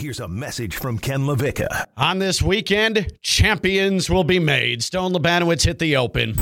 [0.00, 1.84] Here's a message from Ken LaVecchia.
[1.98, 4.82] On this weekend, champions will be made.
[4.82, 6.36] Stone Labanowitz hit the open.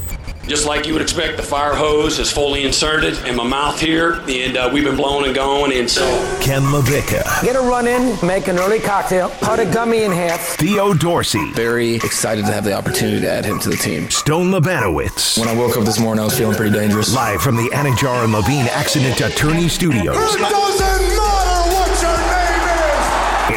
[0.46, 4.22] Just like you would expect, the fire hose is fully inserted in my mouth here,
[4.28, 6.06] and uh, we've been blowing and going, and so.
[6.40, 7.42] Ken LaVecchia.
[7.42, 10.40] Get a run in, make an early cocktail, cut a gummy in half.
[10.40, 11.50] Theo Dorsey.
[11.54, 14.08] Very excited to have the opportunity to add him to the team.
[14.08, 15.36] Stone Labanowitz.
[15.36, 17.12] When I woke up this morning, I was feeling pretty dangerous.
[17.12, 20.14] Live from the Anidjar and Levine Accident Attorney Studios.
[20.14, 20.68] It doesn't matter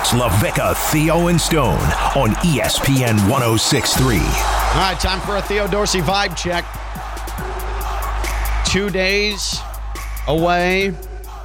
[0.02, 1.78] It's LaVecchia, Theo, and Stone
[2.18, 4.16] on ESPN 1063.
[4.16, 6.66] All right, time for a Theo Dorsey vibe check.
[8.66, 9.59] Two days
[10.28, 10.95] away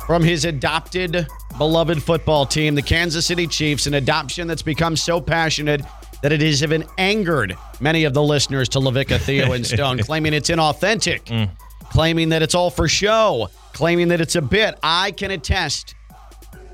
[0.07, 1.27] from his adopted,
[1.59, 5.83] beloved football team, the Kansas City Chiefs, an adoption that's become so passionate
[6.23, 10.33] that it has even angered many of the listeners to LaVecchia, Theo, and Stone, claiming
[10.33, 11.51] it's inauthentic, mm.
[11.91, 14.79] claiming that it's all for show, claiming that it's a bit.
[14.83, 15.95] I can attest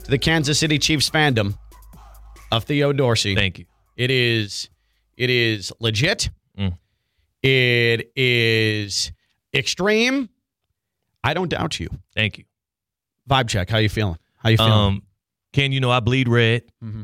[0.05, 1.57] to the Kansas City Chiefs fandom
[2.53, 3.35] of Theo Dorsey.
[3.35, 3.65] Thank you.
[3.97, 4.69] It is
[5.17, 6.31] it is legit.
[7.45, 9.11] It is
[9.53, 10.29] extreme.
[11.25, 11.89] I don't doubt you.
[12.15, 12.45] Thank you.
[13.29, 13.69] Vibe check.
[13.69, 14.17] How you feeling?
[14.37, 14.73] How you feeling?
[14.73, 15.03] Um,
[15.53, 16.63] Ken, you know I bleed red.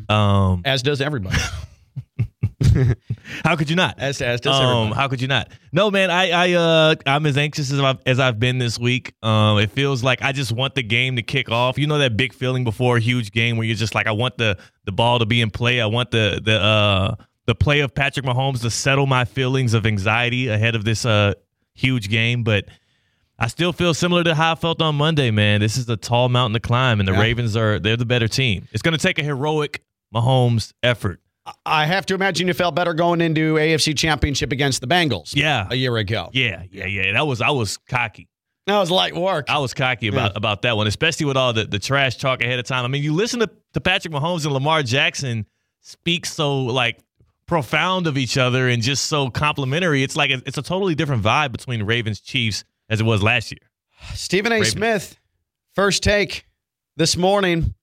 [0.09, 1.37] Um, as does everybody.
[3.45, 3.99] how could you not?
[3.99, 4.95] As as does Um, everybody.
[5.01, 5.49] how could you not?
[5.73, 6.11] No, man.
[6.11, 9.15] I, I, uh, I'm as anxious as I've, as I've been this week.
[9.23, 11.79] Um, it feels like I just want the game to kick off.
[11.79, 14.39] You know that big feeling before a huge game where you're just like, I want
[14.39, 15.81] the the ball to be in play.
[15.81, 17.15] I want the the uh
[17.47, 21.35] the play of Patrick Mahomes to settle my feelings of anxiety ahead of this uh
[21.75, 22.43] huge game.
[22.45, 22.67] But
[23.39, 25.61] I still feel similar to how I felt on Monday, man.
[25.61, 27.21] This is a tall mountain to climb, and the Yeah.
[27.21, 28.67] Ravens are they're the better team.
[28.73, 29.83] It's going to take a heroic
[30.15, 31.21] Mahomes effort.
[31.65, 35.35] I have to imagine you felt better going into AFC Championship against the Bengals.
[35.35, 35.67] Yeah.
[35.71, 36.31] a year ago.
[36.33, 37.13] Yeah, yeah, yeah.
[37.13, 38.29] That was I was cocky.
[38.67, 39.47] That was light work.
[39.49, 42.59] I was cocky about about that one, especially with all the, the trash talk ahead
[42.59, 42.85] of time.
[42.85, 45.47] I mean, you listen to, to Patrick Mahomes and Lamar Jackson
[45.81, 46.99] speak so like
[47.47, 50.03] profound of each other and just so complimentary.
[50.03, 53.51] It's like a, it's a totally different vibe between Ravens Chiefs as it was last
[53.51, 53.61] year.
[54.15, 54.57] Stephen A.
[54.57, 54.73] Ravens.
[54.73, 55.19] Smith,
[55.75, 56.45] first take
[56.97, 57.75] this morning.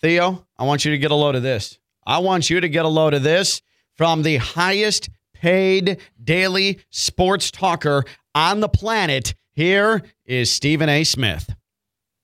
[0.00, 1.78] Theo, I want you to get a load of this.
[2.06, 3.62] I want you to get a load of this
[3.96, 8.04] from the highest paid daily sports talker
[8.34, 9.34] on the planet.
[9.52, 11.04] Here is Stephen A.
[11.04, 11.54] Smith.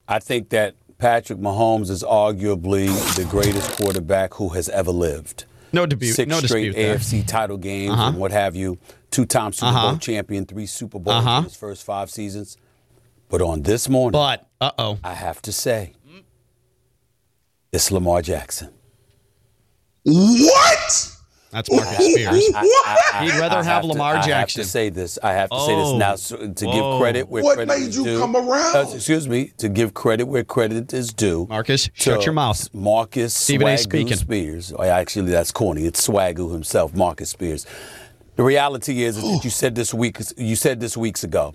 [0.06, 5.44] I think that Patrick Mahomes is arguably the greatest quarterback who has ever lived.
[5.72, 6.12] No debut.
[6.12, 6.74] Six no straight.
[6.74, 8.08] AFC title games Uh-huh.
[8.08, 8.78] and what have you.
[9.10, 9.90] Two-time Super Uh-huh.
[9.90, 11.38] Bowl champion, three Super Bowls Uh-huh.
[11.38, 12.56] in his first five seasons.
[13.28, 15.92] But on this morning, But uh oh, I have to say,
[17.70, 18.70] it's Lamar Jackson.
[20.12, 21.14] What?
[21.50, 22.46] that's Marcus Spears.
[22.46, 24.62] He'd rather have Lamar to, I have Jackson.
[24.62, 25.18] to say this.
[25.22, 25.96] I have to say this Oh.
[25.98, 26.72] now so, to Whoa.
[26.92, 27.44] give credit where credit is due.
[27.44, 28.18] What credit made you due.
[28.18, 28.76] come around?
[28.76, 29.52] Uh, excuse me.
[29.58, 31.46] To give credit where credit is due.
[31.48, 32.68] Marcus, shut your mouth.
[32.74, 33.70] Marcus Stephen A.
[33.74, 34.16] Swagu speaking.
[34.16, 34.72] Spears.
[34.78, 35.84] Oh, actually, that's corny.
[35.86, 37.66] It's Swagu himself, Marcus Spears.
[38.36, 40.18] The reality is, is that you said this week.
[40.36, 41.54] You said this weeks ago,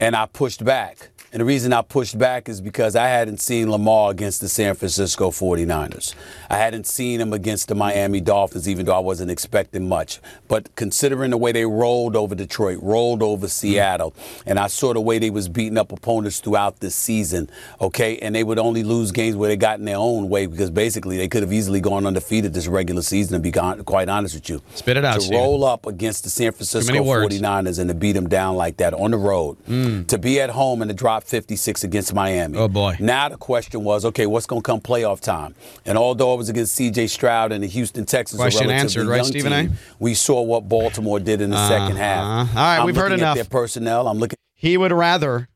[0.00, 1.10] and I pushed back.
[1.32, 4.74] And the reason I pushed back is because I hadn't seen Lamar against the San
[4.74, 6.14] Francisco 49ers.
[6.50, 10.20] I hadn't seen him against the Miami Dolphins, even though I wasn't expecting much.
[10.46, 13.50] But considering the way they rolled over Detroit, rolled over mm-hmm.
[13.50, 17.48] Seattle, and I saw the way they was beating up opponents throughout this season,
[17.80, 20.70] okay, and they would only lose games where they got in their own way because
[20.70, 23.52] basically they could have easily gone undefeated this regular season, to be
[23.84, 24.60] quite honest with you.
[24.74, 25.40] Spit it out, To Steven.
[25.40, 29.12] roll up against the San Francisco 49ers and to beat them down like that on
[29.12, 30.06] the road, mm.
[30.08, 32.58] to be at home and to drop 56 against Miami.
[32.58, 32.96] Oh, boy.
[33.00, 35.54] Now the question was, okay, what's going to come playoff time?
[35.84, 37.06] And although it was against C.J.
[37.08, 39.70] Stroud and the Houston Texans, Question answered, right, Stephen A?
[39.98, 41.68] We saw what Baltimore did in the uh-huh.
[41.68, 42.48] second half.
[42.50, 43.36] All right, I'm we've heard enough.
[43.36, 44.08] Their personnel.
[44.08, 44.36] I'm looking.
[44.54, 45.48] He would rather,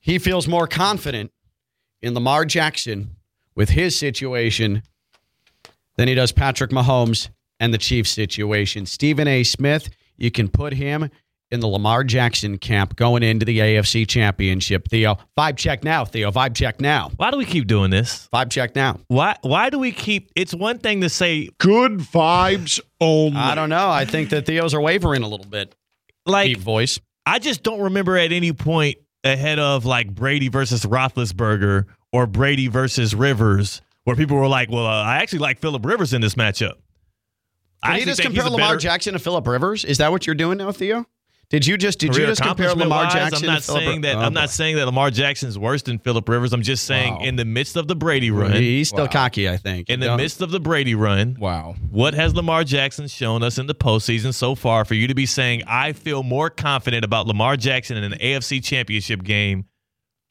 [0.00, 1.30] he feels more confident
[2.02, 3.16] in Lamar Jackson
[3.54, 4.82] with his situation
[5.96, 8.86] than he does Patrick Mahomes and the Chiefs situation.
[8.86, 9.42] Stephen A.
[9.42, 11.10] Smith, you can put him
[11.50, 14.88] in the Lamar Jackson camp going into the AFC Championship.
[14.88, 16.04] Theo, vibe check now.
[16.04, 17.10] Theo, vibe check now.
[17.16, 18.28] Why do we keep doing this?
[18.32, 18.98] Vibe check now.
[19.08, 23.36] Why why do we keep it's one thing to say Good vibes only.
[23.38, 23.88] I don't know.
[23.88, 25.74] I think that Theo's are wavering a little bit.
[26.24, 26.98] like Deep voice.
[27.24, 32.68] I just don't remember at any point ahead of like Brady versus Roethlisberger or Brady
[32.68, 36.34] versus Rivers where people were like, "Well, uh, I actually like Philip Rivers in this
[36.34, 36.78] matchup." Did
[37.82, 39.84] I he actually just compare Lamar better- Jackson to Philip Rivers?
[39.84, 41.06] Is that what you're doing now, Theo?
[41.48, 43.48] Did you just did you just compare Lamar accomplishment-wise, Jackson?
[43.48, 44.16] I'm not to Phillip saying that.
[44.16, 44.40] Oh, I'm boy.
[44.40, 46.52] not saying that Lamar Jackson's worse than Philip Rivers.
[46.52, 47.20] I'm just saying Wow.
[47.22, 49.88] in the midst of the Brady run, He's still cocky, I think.
[49.88, 51.76] in the Don't- midst of the Brady run, Wow.
[51.90, 55.24] what has Lamar Jackson shown us in the postseason so far for you to be
[55.24, 59.66] saying I feel more confident about Lamar Jackson in an AFC Championship game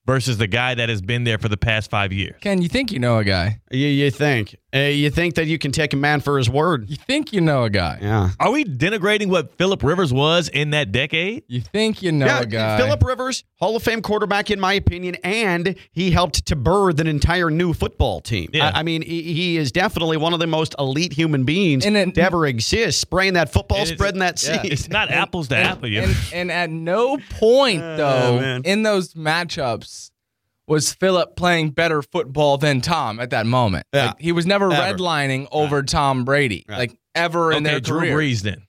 [0.06, 2.36] versus the guy that has been there for the past five years?
[2.42, 3.60] Ken, you think you know a guy?
[3.72, 6.90] You, you think, Uh, you think that you can take a man for his word?
[6.90, 7.98] You think you know a guy.
[8.02, 8.32] Yeah.
[8.40, 11.44] Are we denigrating what Philip Rivers was in that decade?
[11.48, 12.78] You think you know yeah, a guy.
[12.78, 17.08] Philip Rivers, Hall of Fame quarterback, in my opinion, and he helped to birth an
[17.08, 18.50] entire new football team.
[18.54, 18.72] Yeah.
[18.76, 21.96] I, I mean, he, he is definitely one of the most elite human beings And
[21.96, 23.00] it- to ever exist.
[23.00, 24.72] Spraying that football, spreading that yeah, seed.
[24.74, 25.92] It's not apples to apples.
[25.96, 28.62] and, and at no point though man.
[28.66, 30.12] in those matchups
[30.68, 33.86] was Philip playing better football than Tom at that moment.
[33.94, 34.08] Yeah.
[34.08, 34.98] Like, he was never Ever.
[34.98, 36.78] redlining over Tom Brady, Right.
[36.80, 38.18] like ever in okay, their Drew career.
[38.18, 38.64] Brees then.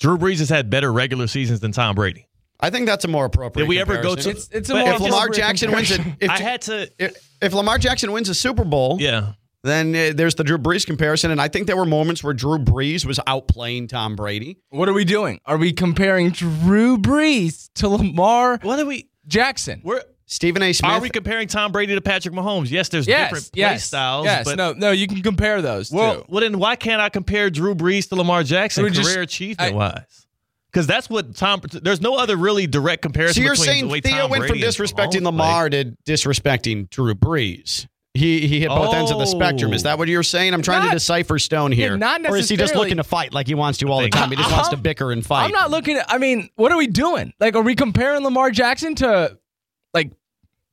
[0.00, 2.26] Drew Brees has had better regular seasons than Tom Brady.
[2.60, 3.64] I think that's a more appropriate.
[3.64, 5.96] Did we ever go to- It's it's a more if Lamar appropriate Jackson wins it?
[5.96, 6.16] comparison.
[6.20, 6.90] If, I had to.
[6.98, 9.32] if, if Lamar Jackson wins a Super Bowl, Yeah.
[9.62, 12.58] then uh, there's the Drew Brees comparison, and I think there were moments where Drew
[12.58, 14.58] Brees was outplaying Tom Brady.
[14.70, 15.40] What are we doing?
[15.46, 19.08] Are we comparing Drew Brees to Lamar What are we?
[19.26, 19.80] Jackson?
[19.84, 20.02] We're.
[20.26, 20.72] Stephen A.
[20.72, 20.90] Smith.
[20.90, 22.70] Are we comparing Tom Brady to Patrick Mahomes?
[22.70, 24.24] Yes, there's yes, different play yes, styles.
[24.24, 24.44] yes.
[24.44, 26.24] but no, no, you can compare those well, two.
[26.28, 29.74] well, then why can't I compare Drew Brees to Lamar Jackson We just- career achievement
[29.74, 30.26] wise?
[30.72, 31.60] Because that's what Tom.
[31.70, 33.34] There's no other really direct comparison.
[33.34, 35.70] so you're between saying the way Theo Tom went from Brady and disrespecting Mahomes Lamar
[35.70, 37.86] to disrespecting Drew Brees.
[38.12, 39.72] He he hit both ends of the spectrum.
[39.72, 40.52] Is that what you're saying?
[40.52, 41.96] I'm trying to decipher Stone Yeah, here.
[41.96, 44.30] not or is he just looking to fight like he wants to all the time?
[44.30, 45.44] He just wants to I'm- bicker and fight.
[45.44, 46.06] I'm not looking at.
[46.08, 47.32] I mean, what are we doing?
[47.38, 49.38] Like, are we comparing Lamar Jackson to like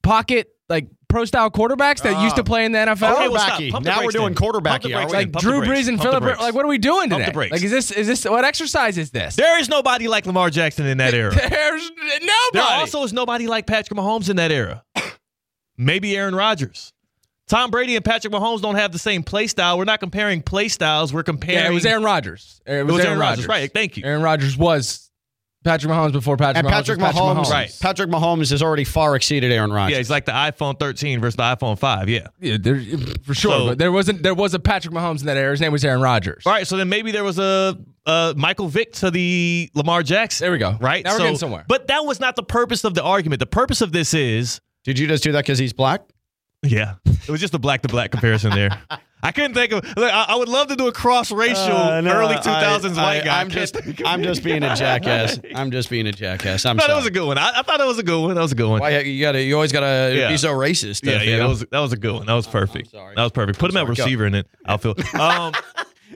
[0.02, 2.46] pocket like pro style quarterbacks that used to ah.
[2.46, 3.14] play in the NFL?
[3.14, 3.60] Okay, well, stop.
[3.60, 3.72] Quarterbacky.
[3.72, 4.36] Pump the Now we're doing then.
[4.36, 5.18] quarterbacky, Pump the are brakes we?
[5.18, 5.26] then.
[5.26, 5.62] like Pump Drew.
[5.62, 6.24] Brees and Philip.
[6.24, 6.40] brakes.
[6.40, 7.32] Like, what are we doing Pump the today?
[7.34, 7.52] brakes.
[7.52, 9.36] Like, is this is this what exercise is this?
[9.36, 11.32] There is nobody like Lamar Jackson in that era.
[11.36, 12.28] There's nobody.
[12.54, 14.84] There also is nobody like Patrick Mahomes in that era.
[15.78, 16.94] Maybe Aaron Rodgers.
[17.48, 19.78] Tom Brady and Patrick Mahomes don't have the same play style.
[19.78, 21.12] We're not comparing play styles.
[21.14, 21.58] We're comparing.
[21.58, 22.62] yeah, it was Aaron Rodgers.
[22.66, 23.62] It was, was Aaron Aaron Rodgers, Rodgers.
[23.62, 24.04] right, thank you.
[24.06, 25.11] Aaron Rodgers was
[25.64, 26.72] Patrick Mahomes before Patrick and Mahomes.
[26.72, 27.78] Patrick was Patrick Mahomes, Right.
[27.82, 29.92] Patrick Mahomes has already far exceeded Aaron Rodgers.
[29.92, 32.10] Yeah, he's like the iPhone 13 versus the iPhone 5.
[32.10, 32.28] Yeah.
[32.40, 32.82] Yeah, there,
[33.24, 33.52] for sure.
[33.52, 34.24] So- but there wasn't.
[34.24, 35.52] There was a Patrick Mahomes in that era.
[35.52, 36.44] His name was Aaron Rodgers.
[36.46, 37.78] All right, so then maybe there was a
[38.08, 40.46] uh, Michael Vick to the Lamar Jackson.
[40.46, 40.78] There we go.
[40.82, 41.04] Right?
[41.06, 41.66] Now we're So- getting somewhere.
[41.68, 43.40] But that was not the purpose of the argument.
[43.40, 46.02] The purpose of this is, Did you just do that because he's black?
[46.64, 48.70] Yeah, it was just a black to black comparison there.
[49.24, 49.84] I couldn't think of.
[49.84, 53.04] Look, I, I would love to do a cross racial Uh, no, early 2000s I,
[53.04, 53.40] white guy.
[53.40, 55.40] I'm just, I'm just being a jackass.
[55.54, 56.66] I'm just being a jackass.
[56.66, 56.94] I'm I thought sorry.
[56.94, 57.38] it was a good one.
[57.38, 58.34] I, I thought it was a good one.
[58.34, 58.80] That was a good one.
[58.80, 59.40] Why you gotta?
[59.44, 60.28] You always gotta Yeah.
[60.30, 61.06] be so racist.
[61.06, 62.26] Yeah, yeah, that was that was a good one.
[62.26, 62.90] That was perfect.
[62.90, 63.14] sorry.
[63.16, 63.60] That was perfect.
[63.60, 63.96] Put him at sorry.
[63.96, 64.04] Go.
[64.04, 64.48] receiver in it.
[64.66, 65.00] outfield.
[65.14, 65.54] Um,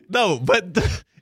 [0.10, 0.66] no, but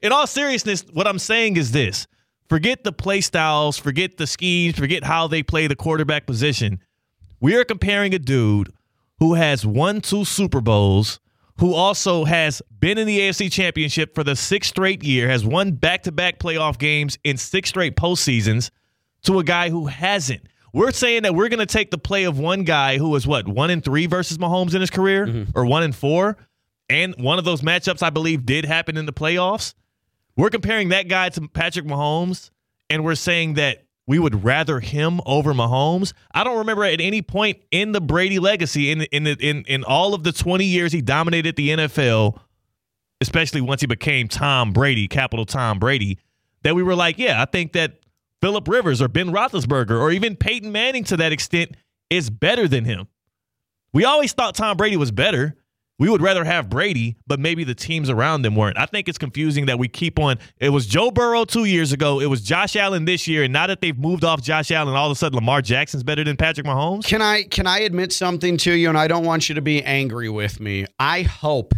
[0.01, 2.07] in all seriousness, what I'm saying is this:
[2.47, 6.79] forget the play styles, forget the schemes, forget how they play the quarterback position.
[7.41, 8.71] We are comparing a dude
[9.19, 11.19] who has won two Super Bowls,
[11.59, 15.73] who also has been in the AFC Championship for the sixth straight year, has won
[15.73, 18.71] back-to-back playoff games in six straight postseasons,
[19.23, 20.41] to a guy who hasn't.
[20.73, 23.47] We're saying that we're going to take the play of one guy who was what
[23.47, 25.57] one in three versus Mahomes in his career, mm-hmm.
[25.57, 26.35] or one in four,
[26.89, 29.75] and one of those matchups I believe did happen in the playoffs.
[30.35, 32.49] We're comparing that guy to Patrick Mahomes,
[32.89, 36.13] and we're saying that we would rather him over Mahomes.
[36.33, 40.13] I don't remember at any point in the Brady legacy, in in in in all
[40.13, 42.39] of the twenty years he dominated the NFL,
[43.21, 46.19] especially once he became Tom Brady, capital Tom Brady,
[46.63, 47.99] that we were like, yeah, I think that
[48.41, 51.71] Philip Rivers or Ben Roethlisberger or even Peyton Manning to that extent
[52.09, 53.07] is better than him.
[53.93, 55.55] We always thought Tom Brady was better.
[56.03, 58.77] We would rather have Brady, but maybe the teams around them weren't.
[58.77, 60.37] I think it's confusing that we keep on.
[60.59, 62.19] It was Joe Burrow two years ago.
[62.19, 65.05] It was Josh Allen this year, and now that they've moved off Josh Allen, all
[65.05, 67.05] of a sudden Lamar Jackson's better than Patrick Mahomes.
[67.05, 68.89] Can I can I admit something to you?
[68.89, 70.85] And I don't want you to be angry with me.
[70.99, 71.73] I hope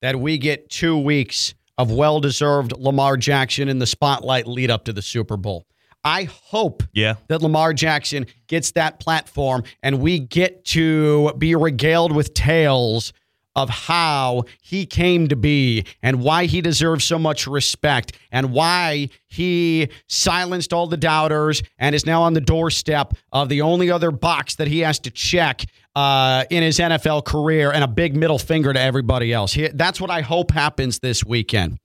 [0.00, 4.86] that we get two weeks of well deserved Lamar Jackson in the spotlight lead up
[4.86, 5.66] to the Super Bowl.
[6.02, 7.16] I hope Yeah.
[7.28, 13.12] that Lamar Jackson gets that platform and we get to be regaled with tales
[13.56, 19.08] of how he came to be and why he deserves so much respect and why
[19.26, 24.10] he silenced all the doubters and is now on the doorstep of the only other
[24.10, 25.64] box that he has to check
[25.96, 29.52] uh, in his NFL career and a big middle finger to everybody else.
[29.52, 31.78] He, that's what I hope happens this weekend.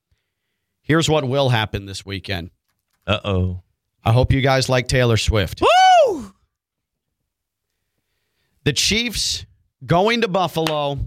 [0.82, 2.50] Here's what will happen this weekend.
[3.06, 3.62] Uh oh.
[4.04, 5.60] I hope you guys like Taylor Swift.
[5.60, 6.32] Woo!
[8.62, 9.46] The Chiefs
[9.84, 10.98] going to Buffalo,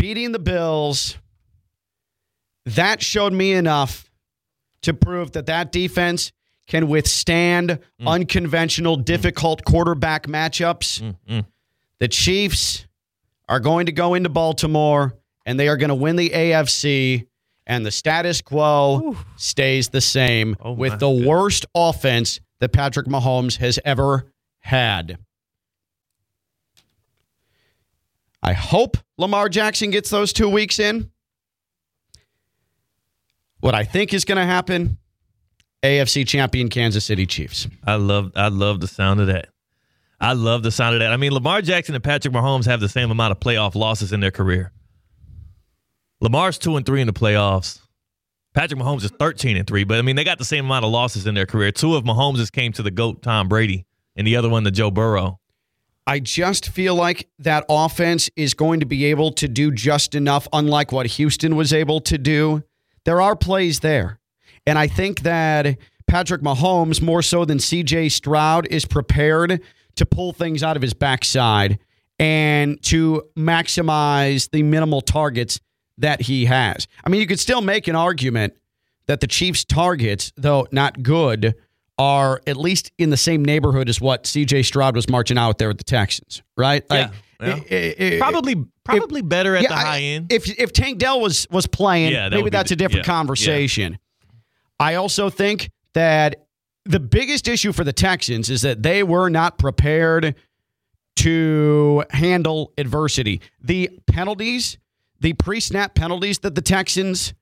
[0.00, 1.18] beating the Bills.
[2.64, 4.10] That showed me enough
[4.82, 6.32] to prove that that defense
[6.66, 8.06] can withstand mm.
[8.06, 9.04] unconventional, mm.
[9.04, 11.14] difficult quarterback matchups.
[11.28, 11.44] Mm,
[11.98, 12.86] the Chiefs
[13.48, 15.14] are going to go into Baltimore
[15.44, 17.26] and they are going to win the AFC,
[17.66, 21.26] and the status quo stays the same Oh, with the goodness.
[21.26, 24.26] worst offense that Patrick Mahomes has ever
[24.60, 25.18] had.
[28.42, 31.10] I hope Lamar Jackson gets those two weeks in.
[33.60, 34.98] What I think is going to happen
[35.82, 37.66] AFC champion Kansas City Chiefs.
[37.86, 39.48] I love I love the sound of that.
[40.20, 41.12] I love the sound of that.
[41.12, 44.20] I mean, Lamar Jackson and Patrick Mahomes have the same amount of playoff losses in
[44.20, 44.72] their career.
[46.20, 47.80] Lamar's two and three in the playoffs.
[48.52, 50.90] Patrick Mahomes is thirteen and three, but I mean they got the same amount of
[50.90, 51.72] losses in their career.
[51.72, 54.90] Two of Mahomes came to the goat Tom Brady, and the other one to Joe
[54.90, 55.39] Burrow.
[56.10, 60.48] I just feel like that offense is going to be able to do just enough,
[60.52, 62.64] unlike what Houston was able to do.
[63.04, 64.18] There are plays there.
[64.66, 69.62] And I think that Patrick Mahomes, more so than CJ Stroud, is prepared
[69.94, 71.78] to pull things out of his backside
[72.18, 75.60] and to maximize the minimal targets
[75.96, 76.88] that he has.
[77.04, 78.54] I mean, you could still make an argument
[79.06, 81.54] that the Chiefs' targets, though not good,
[82.00, 85.68] are at least in the same neighborhood as what CJ Stroud was marching out there
[85.68, 86.82] with the Texans, right?
[86.88, 87.56] Like, yeah, yeah.
[87.56, 90.32] It, it, probably probably if, better at yeah, the high end.
[90.32, 93.98] If if Tank Dell was was playing, yeah, that maybe that's the, a different conversation.
[94.78, 96.46] I also think that
[96.86, 100.34] the biggest issue for the Texans is that they were not prepared
[101.16, 103.42] to handle adversity.
[103.60, 104.78] The penalties,
[105.20, 107.34] the pre-snap penalties that the Texans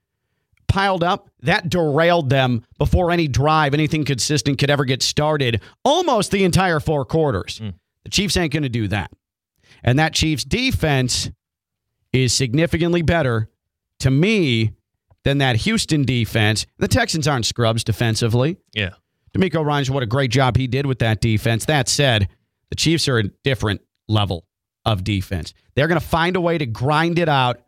[0.68, 6.30] piled up, that derailed them before any drive, anything consistent could ever get started, almost
[6.30, 7.60] the entire four quarters.
[7.62, 7.74] Mm.
[8.04, 9.10] The Chiefs ain't going to do that.
[9.82, 11.30] And that Chiefs defense
[12.12, 13.48] is significantly better
[14.00, 14.72] to me
[15.24, 16.66] than that Houston defense.
[16.78, 18.56] The Texans aren't scrubs defensively.
[18.72, 18.90] Yeah.
[19.36, 21.66] DeMeco Ryans, what a great job he did with that defense.
[21.66, 22.28] That said,
[22.70, 24.46] the Chiefs are a different level
[24.84, 25.52] of defense.
[25.74, 27.60] They're going to find a way to grind it out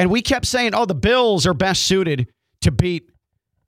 [0.00, 3.10] and we kept saying, oh, the Bills are best suited to beat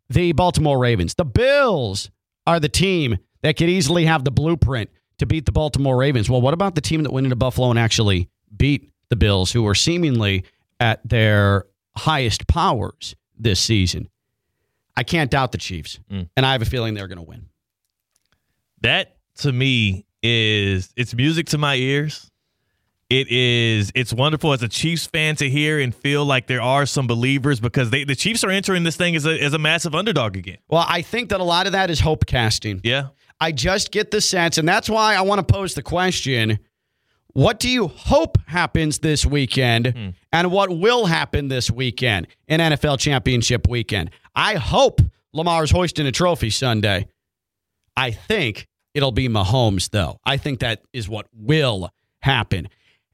[0.09, 1.15] the Baltimore Ravens.
[1.15, 2.11] The Bills
[2.47, 6.31] are the team that could easily have the blueprint to beat the Baltimore Ravens.
[6.31, 9.62] Well, what about the team that went into Buffalo and actually beat the Bills, who
[9.62, 10.47] were seemingly
[10.81, 11.67] at their
[11.99, 14.09] highest powers this season?
[14.97, 16.31] I can't doubt the Chiefs, mm.
[16.35, 17.51] and I have a feeling they're going to win.
[18.81, 22.31] That to me is it's music to my ears.
[23.12, 26.87] It is it's wonderful as a Chiefs fan to hear and feel like there are
[26.87, 29.95] some believers because they, the Chiefs are entering this thing as a as a massive
[29.95, 30.57] underdog again.
[30.69, 32.81] Well, I think that a lot of that is hope casting.
[32.83, 33.09] Yeah.
[33.38, 36.59] I just get the sense, and that's why I want to pose the question
[37.35, 40.09] what do you hope happens this weekend hmm.
[40.33, 44.11] and what will happen this weekend in NFL championship weekend?
[44.35, 45.00] I hope
[45.33, 47.09] Lamar's hoisting a trophy Sunday.
[47.97, 50.19] I think it'll be Mahomes, though.
[50.25, 51.90] I think that is what will
[52.21, 52.69] happen.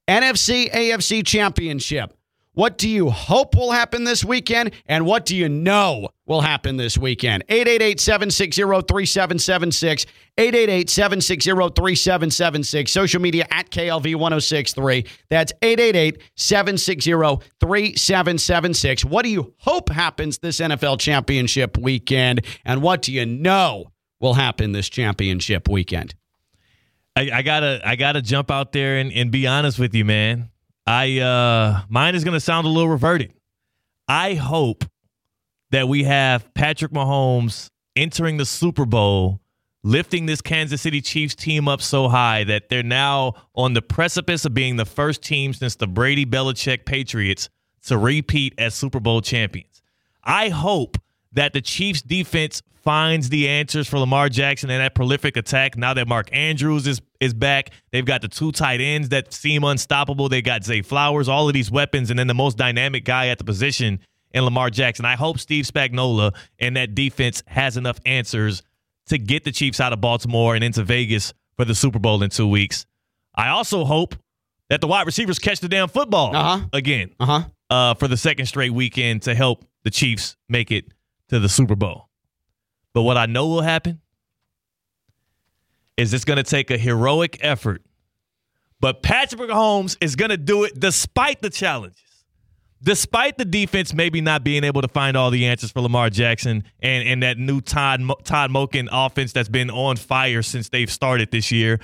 [0.09, 2.15] NFC AFC Championship.
[2.55, 4.73] What do you hope will happen this weekend?
[4.87, 7.45] And what do you know will happen this weekend?
[7.49, 10.07] 888 760 3776.
[10.39, 12.91] 888 760 3776.
[12.91, 15.05] Social media at KLV 1063.
[15.29, 17.13] That's 888 760
[17.61, 19.05] 3776.
[19.05, 22.45] What do you hope happens this NFL championship weekend?
[22.65, 26.15] And what do you know will happen this championship weekend?
[27.19, 30.51] I, I, gotta I gotta jump out there and, and be honest with you, man.
[30.87, 33.35] I uh mine is gonna sound a little reverted.
[34.07, 34.85] I hope
[35.71, 39.41] that we have Patrick Mahomes entering the Super Bowl,
[39.83, 44.45] lifting this Kansas City Chiefs team up so high that they're now on the precipice
[44.45, 47.51] of being the first team since the Brady Belichick Patriots
[47.87, 49.83] to repeat as Super Bowl champions.
[50.23, 50.97] I hope
[51.33, 55.77] that the Chiefs defense finds the answers for Lamar Jackson and that prolific attack.
[55.77, 59.65] Now that Mark Andrews is is back, they've got the two tight ends that seem
[59.65, 60.29] unstoppable.
[60.29, 63.39] They got Zay Flowers, all of these weapons, and then the most dynamic guy at
[63.39, 64.01] the position
[64.33, 65.05] in Lamar Jackson.
[65.05, 68.63] I hope Steve Spagnuolo and that defense has enough answers
[69.07, 72.31] to get the Chiefs out of Baltimore and into Vegas for the Super Bowl in
[72.31, 72.87] two weeks.
[73.35, 74.15] I also hope
[74.69, 76.67] that the wide receivers catch the damn football uh-huh.
[76.73, 77.45] again uh-huh.
[77.71, 80.93] uh, for the second straight weekend to help the Chiefs make it
[81.29, 82.09] to the Super Bowl.
[82.93, 84.01] But what I know will happen
[85.99, 87.83] is it's going to take a heroic effort.
[88.81, 92.01] But Patrick Mahomes is going to do it despite the challenges.
[92.81, 96.63] Despite the defense maybe not being able to find all the answers for Lamar Jackson
[96.79, 101.33] and, and that new Todd Todd Monken offense that's been on fire since they've started
[101.33, 101.81] this year,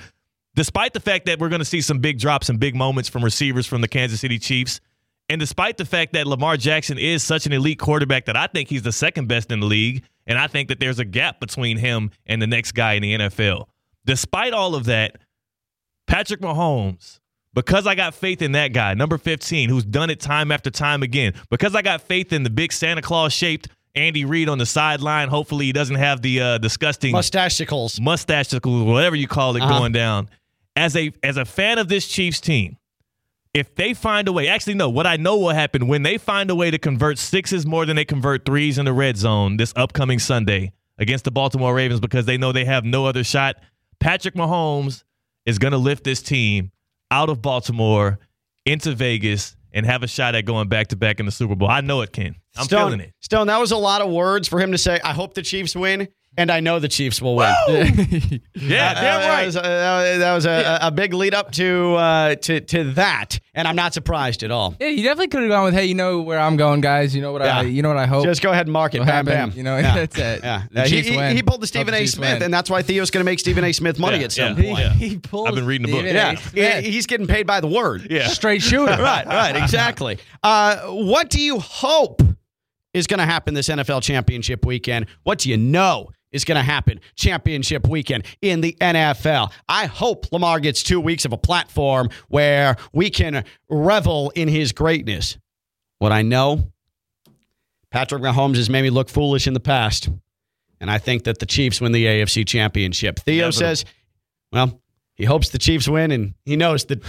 [0.55, 3.25] despite the fact that we're going to see some big drops and big moments from
[3.25, 4.79] receivers from the Kansas City Chiefs,
[5.27, 8.69] and despite the fact that Lamar Jackson is such an elite quarterback that I think
[8.69, 11.75] he's the second best in the league, and I think that there's a gap between
[11.75, 13.65] him and the next guy in the NFL.
[14.05, 15.17] Despite all of that,
[16.07, 17.19] Patrick Mahomes,
[17.53, 21.03] because I got faith in that guy, number 15, who's done it time after time
[21.03, 24.65] again, because I got faith in the big Santa Claus shaped Andy Reid on the
[24.65, 25.29] sideline.
[25.29, 29.79] Hopefully, he doesn't have the uh, disgusting mustachicles, mustachicles, whatever you call it, uh-huh.
[29.79, 30.29] going down.
[30.75, 32.77] As a as a fan of this Chiefs team,
[33.53, 36.49] if they find a way, actually, no, what I know will happen when they find
[36.49, 39.71] a way to convert sixes more than they convert threes in the red zone this
[39.77, 43.55] upcoming Sunday against the Baltimore Ravens because they know they have no other shot.
[43.99, 45.03] Patrick Mahomes
[45.45, 46.71] is going to lift this team
[47.11, 48.19] out of Baltimore
[48.65, 51.69] into Vegas and have a shot at going back to back in the Super Bowl.
[51.69, 52.35] I know it can.
[52.55, 53.13] I'm Stone, feeling it.
[53.21, 54.99] Stone, that was a lot of words for him to say.
[55.03, 56.07] I hope the Chiefs win,
[56.37, 57.53] and I know the Chiefs will win.
[58.55, 59.45] Yeah, Uh, damn That right.
[59.45, 59.61] was, uh,
[60.19, 63.93] that was a, a big lead up to uh, to to that, and I'm not
[63.93, 64.75] surprised at all.
[64.79, 67.15] Yeah, you definitely could have gone with, "Hey, you know where I'm going, guys.
[67.15, 67.59] You know what Yeah.
[67.59, 68.99] I, you know what I hope." Just go ahead and mark it.
[68.99, 69.51] What Bam, happened?
[69.51, 69.57] bam.
[69.57, 69.95] You know, yeah.
[70.05, 70.43] that's it.
[70.43, 71.35] Yeah, The Uh, he, Chiefs he- win.
[71.35, 72.05] he pulled the Stephen the A.
[72.07, 72.43] Smith, win.
[72.43, 73.71] and that's why Theo's going to make Stephen A.
[73.71, 74.63] Smith money Yeah, at some yeah.
[74.63, 74.79] point.
[74.79, 74.93] Yeah.
[74.93, 75.47] he pulled.
[75.49, 76.01] I've been reading the book.
[76.01, 76.37] Stephen Yeah, A.
[76.37, 76.83] Smith.
[76.85, 78.07] he- he's getting paid by the word.
[78.09, 78.27] Yeah.
[78.27, 78.91] straight shooter.
[79.01, 80.17] right, right, exactly.
[80.43, 82.21] Uh, what do you hope
[82.93, 85.07] is going to happen this NFL championship weekend?
[85.23, 89.51] What do you know is going to happen championship weekend in the NFL?
[89.69, 94.73] I hope Lamar gets two weeks of a platform where we can revel in his
[94.73, 95.37] greatness.
[95.99, 96.71] What I know,
[97.89, 100.09] Patrick Mahomes has made me look foolish in the past,
[100.81, 103.19] and I think that the Chiefs win the AFC championship.
[103.19, 103.53] Theo Inevitable.
[103.53, 103.85] says,
[104.51, 104.81] well,
[105.15, 107.01] he hopes the Chiefs win, and he knows that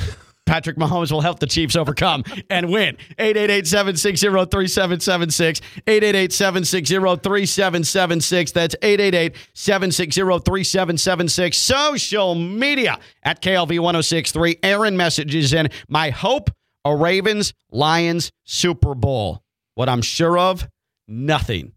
[0.47, 2.97] Patrick Mahomes will help the Chiefs overcome and win.
[3.19, 5.61] 888-760-3776.
[5.87, 8.53] 888-760-3776.
[8.53, 11.55] That's 888-760-3776.
[11.55, 14.61] Social media at KLV1063.
[14.63, 16.51] Aaron messages in, my hope,
[16.85, 19.43] a Ravens Lions Super Bowl.
[19.75, 20.69] What I'm sure of,
[21.09, 21.73] nothing.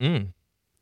[0.00, 0.28] Mm.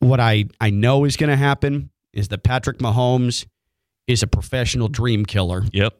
[0.00, 3.46] What I, I know is going to happen is that Patrick Mahomes
[4.06, 5.64] is a professional dream killer.
[5.72, 5.94] Yep.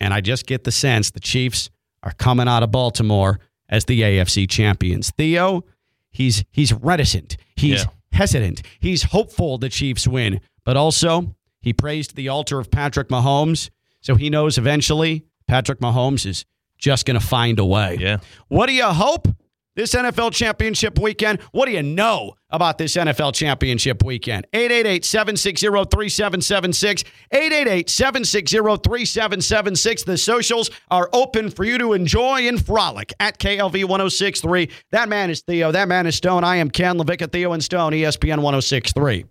[0.00, 1.70] And I just get the sense the Chiefs
[2.02, 5.10] are coming out of Baltimore as the AFC champions.
[5.10, 5.64] Theo,
[6.10, 7.36] he's he's reticent.
[7.56, 7.90] He's Yeah.
[8.12, 8.62] hesitant.
[8.80, 14.14] He's hopeful the Chiefs win, but also he praised the altar of Patrick Mahomes, so
[14.16, 16.44] he knows eventually Patrick Mahomes is
[16.78, 17.96] just going to find a way.
[18.00, 18.18] Yeah.
[18.48, 19.28] What do you hope
[19.74, 21.40] this NFL championship weekend?
[21.52, 24.46] What do you know about this NFL championship weekend?
[24.52, 27.04] 888 760 3776.
[27.30, 30.02] 888 760 3776.
[30.04, 34.70] The socials are open for you to enjoy and frolic at KLV 1063.
[34.90, 35.72] That man is Theo.
[35.72, 36.44] That man is Stone.
[36.44, 39.24] I am Ken Levick Theo and Stone, ESPN 1063.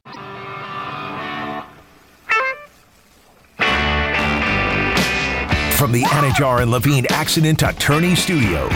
[5.77, 8.71] From the Anidjar and Levine Accident Attorney Studios,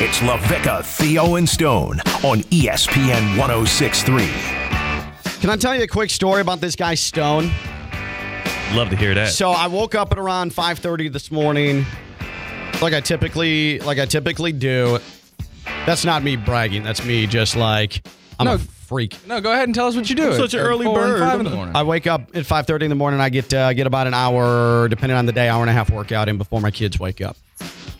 [0.00, 4.26] it's LaVecchia, Theo, and Stone on ESPN 1063.
[5.40, 7.52] Can I tell you a quick story about this guy, Stone?
[8.72, 9.28] Love to hear that.
[9.32, 11.86] So I woke up at around 5:30 this morning,
[12.82, 14.98] like I typically like I typically do.
[15.86, 16.82] That's not me bragging.
[16.82, 18.02] That's me just like
[18.40, 18.54] I'm No.
[18.54, 18.58] a
[18.90, 19.16] freak.
[19.28, 20.34] No, go ahead and tell us what you do.
[20.34, 21.20] Such an early four bird.
[21.20, 21.76] Five in the morning.
[21.76, 23.20] I wake up at 5:30 in the morning.
[23.20, 25.90] I get uh, get about an hour, depending on the day, hour and a half
[25.90, 27.36] workout in before my kids wake up.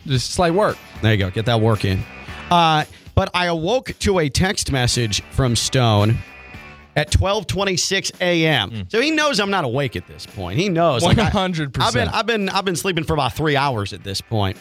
[0.04, 0.76] Just slight work.
[1.00, 1.30] There you go.
[1.30, 2.02] Get that work in.
[2.50, 6.18] Uh, but I awoke to a text message from Stone
[6.96, 8.86] at 12:26 a.m.
[8.88, 10.58] So he knows I'm not awake at this point.
[10.58, 11.04] He knows.
[11.04, 11.78] 100%.
[11.80, 14.56] I've been I've been I've been sleeping for about 3 hours at this point.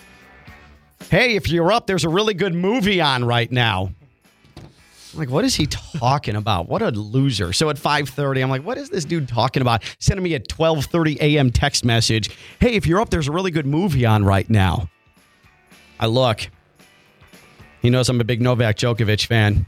[1.10, 3.90] Hey, if you're up, there's a really good movie on right now.
[5.14, 6.70] I'm like, what is he talking about?
[6.70, 7.52] What a loser.
[7.54, 9.84] So at 5:30, I'm like, what is this dude talking about?
[10.00, 11.52] Sending me a 12:30 a.m.
[11.52, 12.30] text message.
[12.60, 14.90] Hey, if you're up, there's a really good movie on right now.
[16.00, 16.50] I look.
[17.82, 19.66] He knows I'm a big Novak Djokovic fan.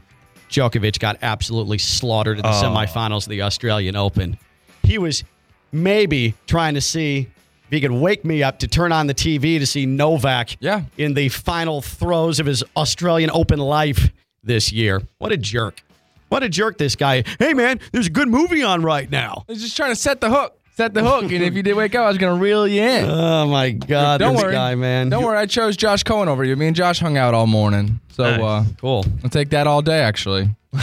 [0.50, 2.62] Djokovic got absolutely slaughtered in the oh.
[2.62, 4.38] semifinals of the Australian Open.
[4.82, 5.24] He was
[5.72, 7.30] maybe trying to see
[7.64, 10.82] if he could wake me up to turn on the TV to see Novak Yeah.
[10.98, 14.10] in the final throes of his Australian Open life
[14.42, 15.02] this year.
[15.18, 15.82] What a jerk.
[16.28, 17.24] What a jerk this guy.
[17.38, 19.44] Hey man, there's a good movie on right now.
[19.48, 20.58] I was just trying to set the hook.
[20.74, 21.24] Set the hook.
[21.24, 23.04] and if you did wake up, I was going to reel you in.
[23.06, 24.52] Oh my god, Don't this worry.
[24.54, 25.10] guy, man.
[25.10, 25.36] Don't worry.
[25.36, 26.56] I chose Josh Cohen over you.
[26.56, 28.00] Me and Josh hung out all morning.
[28.12, 28.40] So Nice.
[28.40, 29.04] uh, Cool.
[29.22, 30.48] I'll take that all day, actually.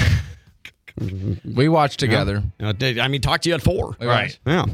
[1.55, 2.43] we watched together.
[2.59, 3.95] Uh, I mean, talk to you at four.
[3.99, 4.37] Right.
[4.45, 4.65] Yeah.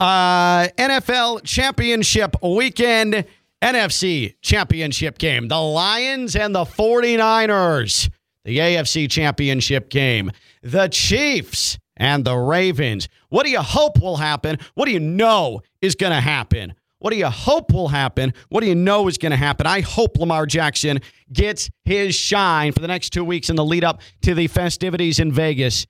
[0.00, 3.24] Uh, NFL championship weekend,
[3.62, 5.46] NFC championship game.
[5.48, 8.10] The Lions and the 49ers.
[8.46, 10.30] The AFC championship game.
[10.62, 13.08] The Chiefs and the Ravens.
[13.28, 14.58] What do you hope will happen?
[14.74, 16.74] What do you know is going to happen?
[17.00, 18.32] What do you hope will happen?
[18.48, 19.66] What do you know is going to happen?
[19.66, 21.00] I hope Lamar Jackson
[21.32, 25.18] gets his shine for the next two weeks in the lead up to the festivities
[25.18, 25.84] in Vegas.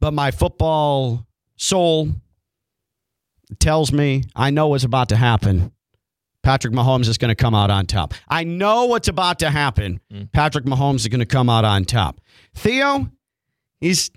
[0.00, 1.24] But my football
[1.56, 2.08] soul
[3.60, 5.70] tells me I know what's about to happen.
[6.42, 8.14] Patrick Mahomes is going to come out on top.
[8.28, 10.00] I know what's about to happen.
[10.12, 10.32] Mm.
[10.32, 12.20] Patrick Mahomes is going to come out on top.
[12.54, 13.10] Theo,
[13.80, 14.10] he's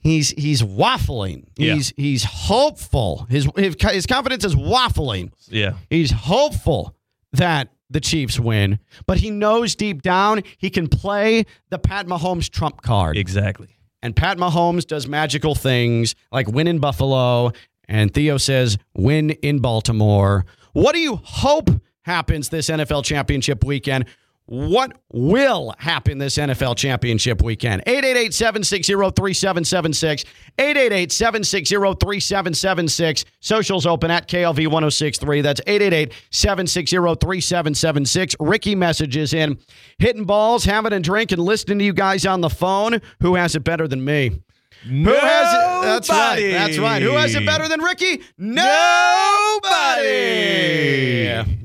[0.00, 1.44] he's he's waffling.
[1.56, 1.74] Yeah.
[1.74, 3.26] He's he's hopeful.
[3.28, 5.32] His, his his confidence is waffling.
[5.48, 5.74] yeah.
[5.90, 6.94] He's hopeful
[7.32, 12.48] that the Chiefs win, but he knows deep down he can play the Pat Mahomes
[12.50, 13.16] trump card.
[13.16, 13.68] Exactly.
[14.02, 17.52] And Pat Mahomes does magical things like win in Buffalo.
[17.86, 20.46] And Theo says win in Baltimore.
[20.74, 21.70] What do you hope
[22.02, 24.06] happens this NFL championship weekend?
[24.46, 27.84] What will happen this NFL championship weekend?
[27.86, 30.24] 888 760 3776.
[30.58, 33.24] 888 760 3776.
[33.38, 35.40] Socials open at KLV 1063.
[35.42, 38.36] That's 888 760 3776.
[38.40, 39.56] Ricky messages in.
[39.98, 43.00] Hitting balls, having a drink, and listening to you guys on the phone.
[43.20, 44.42] Who has it better than me?
[44.86, 45.86] Who has it?
[45.86, 46.50] That's right.
[46.52, 47.00] That's right.
[47.02, 48.20] Who has it better than Ricky?
[48.38, 50.02] Nobody.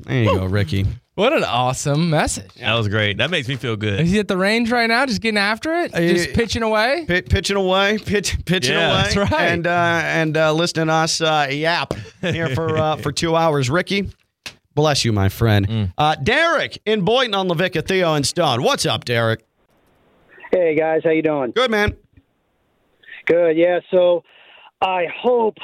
[0.06, 0.86] There you go, Ricky.
[1.16, 2.54] What an awesome message.
[2.54, 3.18] That was great.
[3.18, 4.00] That makes me feel good.
[4.00, 7.04] Is he at the range right now, just getting after it, just Uh, pitching away?
[7.06, 9.32] Pit, pitching away, pitch, pitching Yeah, away, that's right.
[9.50, 9.70] and uh,
[10.04, 13.68] and uh, listening to us uh, yap here for uh, for two hours.
[13.68, 14.08] Ricky,
[14.74, 15.68] bless you, my friend.
[15.68, 15.92] Mm.
[15.98, 18.62] Uh, Derek in Boynton on LaVecchia, Theo and Stone.
[18.62, 19.44] What's up, Derek?
[20.52, 21.50] Hey guys, how you doing?
[21.50, 21.96] Good man.
[23.30, 23.56] Good.
[23.56, 23.80] Yeah.
[23.90, 24.24] So
[24.82, 25.56] I hope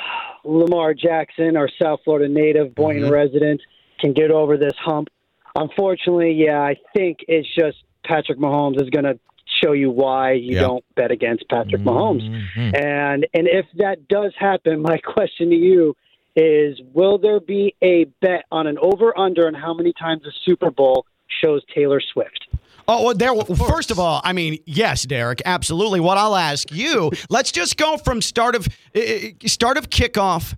[0.45, 3.13] Lamar Jackson, our South Florida native, Boynton Mm-hmm.
[3.13, 3.61] resident,
[3.99, 5.09] can get over this hump.
[5.55, 9.19] Unfortunately, yeah, I think it's just Patrick Mahomes is going to
[9.63, 10.61] show you why you Yeah.
[10.63, 12.23] don't bet against Patrick Mahomes.
[12.29, 12.75] Mm-hmm.
[12.77, 15.97] And and if that does happen, my question to you
[16.37, 20.33] is: Will there be a bet on an over under on how many times the
[20.45, 21.07] Super Bowl
[21.43, 22.49] shows Taylor Swift?
[22.89, 23.35] Oh, well, there.
[23.35, 26.01] Well, first of all, I mean, yes, Derek, absolutely.
[26.01, 29.01] What I'll ask you, let's just go from start of uh,
[29.47, 30.57] start of kickoff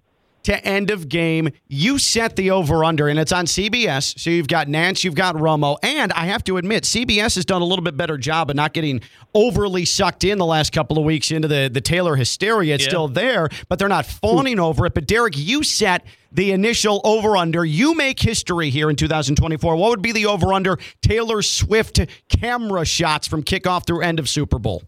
[0.49, 1.51] to end of game.
[1.69, 4.19] You set the over under, and it's on CBS.
[4.19, 7.61] So you've got Nance, you've got Romo, and I have to admit, CBS has done
[7.61, 9.03] a little bit better job of not getting
[9.35, 12.75] overly sucked in the last couple of weeks into the the Taylor hysteria.
[12.75, 12.89] It's Yeah.
[12.89, 14.95] still there, but they're not fawning over it.
[14.95, 17.63] But Derek, you set the initial over under.
[17.65, 19.77] You make history here in 2024.
[19.77, 24.29] What would be the over under Taylor Swift camera shots from kickoff through end of
[24.31, 24.83] Super Bowl?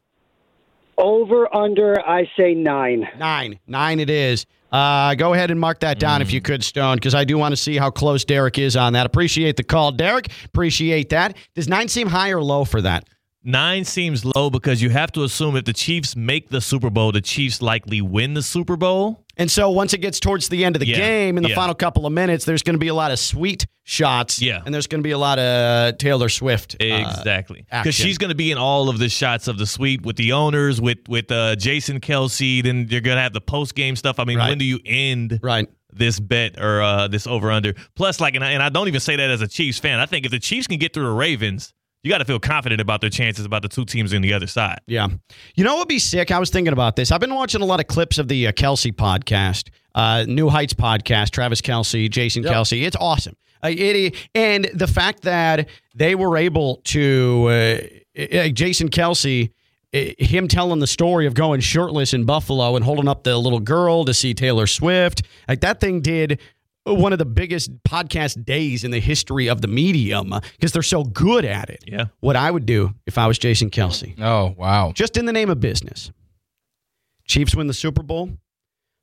[0.97, 3.09] Over under, I say nine.
[3.19, 3.59] Nine.
[3.67, 4.47] Nine it is.
[4.71, 7.53] Uh, go ahead and mark that down if you could, Stone, because I do want
[7.53, 9.07] to see how close Derek is on that.
[9.07, 10.29] Appreciate the call, Derek.
[10.45, 11.37] Appreciate that.
[11.55, 13.09] Does nine seem high or low for that?
[13.43, 17.11] Nine seems low because you have to assume if the Chiefs make the Super Bowl,
[17.11, 19.25] the Chiefs likely win the Super Bowl.
[19.41, 21.55] And so once it gets towards the end of the Yeah, game, in the yeah.
[21.57, 24.41] final couple of minutes, there's going to be a lot of sweet shots.
[24.41, 24.63] Yeah.
[24.65, 26.77] And there's going to be a lot of Taylor Swift.
[26.81, 30.03] uh, Exactly, because she's going to be in all of the shots of the suite
[30.07, 32.63] with the owners, with with uh, Jason Kelce.
[32.63, 34.21] Then you're going to have the post game stuff.
[34.21, 34.51] I mean, Right.
[34.51, 35.69] when do you end right.
[35.93, 37.75] this bet or uh, this over under?
[37.97, 39.99] Plus, like, and I, and I don't even say that as a Chiefs fan.
[39.99, 42.81] I think if the Chiefs can get through the Ravens, you got to feel confident
[42.81, 44.81] about their chances about the two teams on the other side.
[44.87, 45.09] Yeah.
[45.55, 46.31] You know what would be sick?
[46.31, 47.13] I was thinking about this.
[47.13, 50.75] I've been watching a lot of clips of the uh, Kelce podcast, uh, New Heights
[50.75, 52.83] podcast, Travis Kelce, Jason Kelce.
[52.83, 53.37] It's awesome.
[53.63, 59.51] Uh, it, and the fact that they were able to, uh, uh, Jason Kelce,
[59.93, 63.61] uh, him telling the story of going shirtless in Buffalo and holding up the little
[63.61, 66.41] girl to see Taylor Swift, like that thing did
[66.95, 70.83] one of the biggest podcast days in the history of the medium uh, because they're
[70.83, 71.85] so good at it.
[71.87, 72.07] Yeah.
[72.21, 74.93] What I would do if I was Jason Kelce Oh, wow.
[74.95, 76.11] just in the name of business.
[77.27, 78.31] Chiefs win the Super Bowl,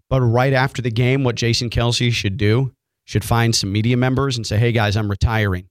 [0.09, 2.73] but right after the game, what Jason Kelce should do
[3.05, 5.69] should find some media members and say, "Hey guys, I'm retiring,"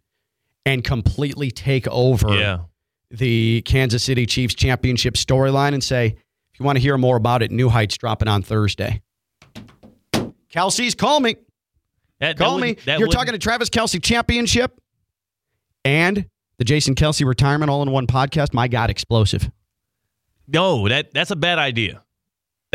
[0.65, 2.59] and completely take over Yeah.
[3.11, 7.43] the Kansas City Chiefs championship storyline and say, "If you want to hear more about
[7.43, 9.03] it, New Heights dropping on Thursday."
[10.51, 11.37] Kelce's call me.
[12.21, 12.73] That, that Call would- me.
[12.87, 14.81] that You're would- talking to Travis Kelce championship
[15.85, 16.27] and
[16.59, 18.55] the Jason Kelce retirement all in one podcast.
[18.55, 19.51] My God, explosive.
[20.49, 22.03] No, that that's a bad idea.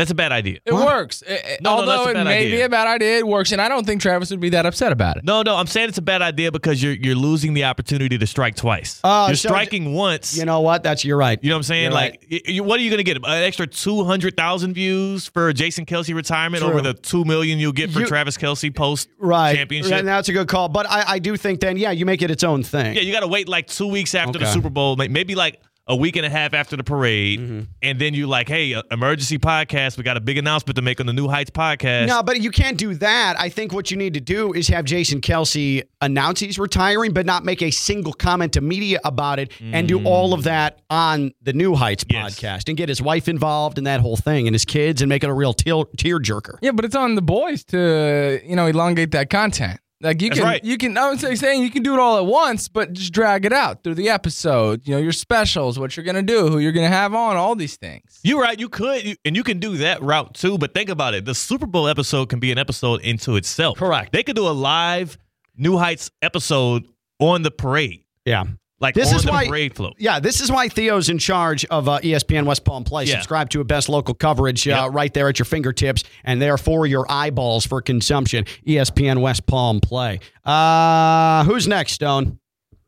[0.02, 0.58] That's a bad idea.
[0.64, 1.22] It works.
[1.22, 2.56] It- it- No, no, that's although a it bad may idea.
[2.56, 3.52] be a bad idea, it works.
[3.52, 5.24] And I don't think Travis would be that upset about it.
[5.24, 8.26] No, no, I'm saying it's a bad idea because you're you're losing the opportunity to
[8.26, 9.00] strike twice.
[9.04, 10.36] Uh, you're so- striking once.
[10.36, 10.82] You know what?
[10.82, 11.38] That's you're right.
[11.42, 11.82] You know what I'm saying?
[11.84, 13.16] You're like, y- y- what are you going to get?
[13.16, 16.70] An extra 200,000 views for Jason Kelce retirement True.
[16.72, 19.54] over the 2 million you'll get for You- Travis Kelce post right.
[19.56, 19.92] championship?
[19.92, 20.68] And that's a good call.
[20.68, 22.94] But I, I do think then, yeah, you make it its own thing.
[22.96, 25.60] yeah, you got to wait like two weeks after the Super Bowl, maybe like
[25.92, 27.38] a week and a half after the parade.
[27.38, 27.60] Mm-hmm.
[27.82, 29.98] And then you like, hey, uh, emergency podcast.
[29.98, 32.06] We got a big announcement to make on the New Heights podcast.
[32.08, 33.38] No, but you can't do that.
[33.38, 37.26] I think what you need to do is have Jason Kelce announce he's retiring, but
[37.26, 41.32] not make a single comment to media about it, and do all of that on
[41.42, 42.04] the New Heights.
[42.08, 42.40] Yes.
[42.40, 45.22] podcast, and get his wife involved in that whole thing, and his kids, and make
[45.22, 46.56] it a real tear, tear jerker.
[46.62, 49.78] Yeah, but it's on the boys to you know elongate that content.
[50.02, 50.64] Like you That's can, right.
[50.64, 50.98] you can.
[50.98, 53.94] I'm saying you can do it all at once, but just drag it out through
[53.94, 54.86] the episode.
[54.86, 57.76] You know your specials, what you're gonna do, who you're gonna have on, all these
[57.76, 58.18] things.
[58.24, 58.58] You're right.
[58.58, 60.58] You could, you, and you can do that route too.
[60.58, 63.78] But think about it: the Super Bowl episode can be an episode into itself.
[63.78, 64.12] Correct.
[64.12, 65.16] They could do a live
[65.56, 66.88] New Heights episode
[67.20, 68.44] on the parade, Yeah.
[68.82, 69.94] Like This on is the why- parade float.
[69.96, 73.04] Yeah, this is why Theo's in charge of uh, ESPN West Palm Play.
[73.04, 73.14] Yeah.
[73.14, 74.92] Subscribe to a best local coverage uh, Yep.
[74.92, 78.44] right there at your fingertips, and they're for your eyeballs for consumption.
[78.66, 80.18] ESPN West Palm Play.
[80.44, 82.40] Uh, who's next, Stone?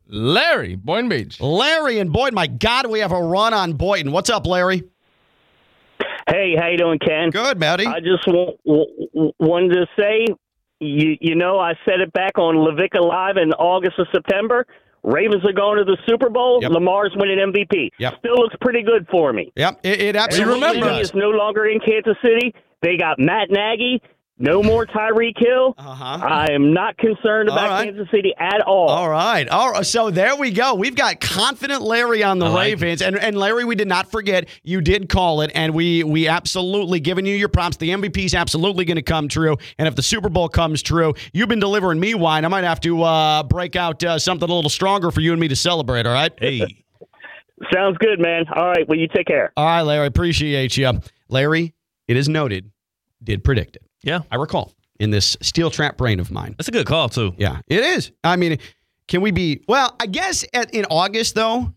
[0.08, 1.40] Larry Boynton Beach.
[1.40, 2.34] Larry and Boyd.
[2.34, 4.12] My God, we have a run on Boynton.
[4.12, 4.82] What's up, Larry?
[6.28, 7.30] Hey, how you doing, Ken?
[7.30, 7.86] Good, Matty.
[7.86, 10.26] I just w- w- wanted to say,
[10.80, 14.66] you you know, I said it back on LaVecchia Live in August or September.
[15.04, 16.60] Ravens are going to the Super Bowl.
[16.62, 16.70] Yep.
[16.72, 17.90] Lamar's winning MVP.
[17.98, 18.14] Yep.
[18.18, 19.52] Still looks pretty good for me.
[19.54, 22.54] Yep, it, it absolutely City is no longer in Kansas City.
[22.80, 24.00] They got Matt Nagy.
[24.36, 25.74] No more Tyreek Hill.
[25.78, 26.04] Uh-huh.
[26.04, 27.84] I am not concerned about right.
[27.84, 28.88] Kansas City at all.
[28.88, 29.48] All right.
[29.48, 29.86] All right.
[29.86, 30.74] So there we go.
[30.74, 33.00] We've got confident Larry on the like Ravens.
[33.00, 36.98] And and Larry, we did not forget you did call it and we we absolutely
[36.98, 37.76] giving you your props.
[37.76, 39.56] The MVP is absolutely going to come true.
[39.78, 42.44] And if the Super Bowl comes true, you've been delivering me wine.
[42.44, 45.40] I might have to uh, break out uh, something a little stronger for you and
[45.40, 46.32] me to celebrate, all right?
[46.38, 46.84] Hey,
[47.72, 48.44] Sounds good, man.
[48.54, 48.86] All right.
[48.88, 49.52] Well, you take care.
[49.56, 50.06] All right, Larry.
[50.06, 51.00] Appreciate you.
[51.28, 51.72] Larry,
[52.08, 52.70] it is noted,
[53.24, 53.82] did predict it.
[54.02, 56.54] yeah, I recall in this steel trap brain of mine.
[56.56, 57.34] that's a good call too.
[57.36, 58.12] Yeah, it is.
[58.22, 58.58] I mean,
[59.08, 59.64] can we be?
[59.66, 61.72] Well, I guess at, in August though,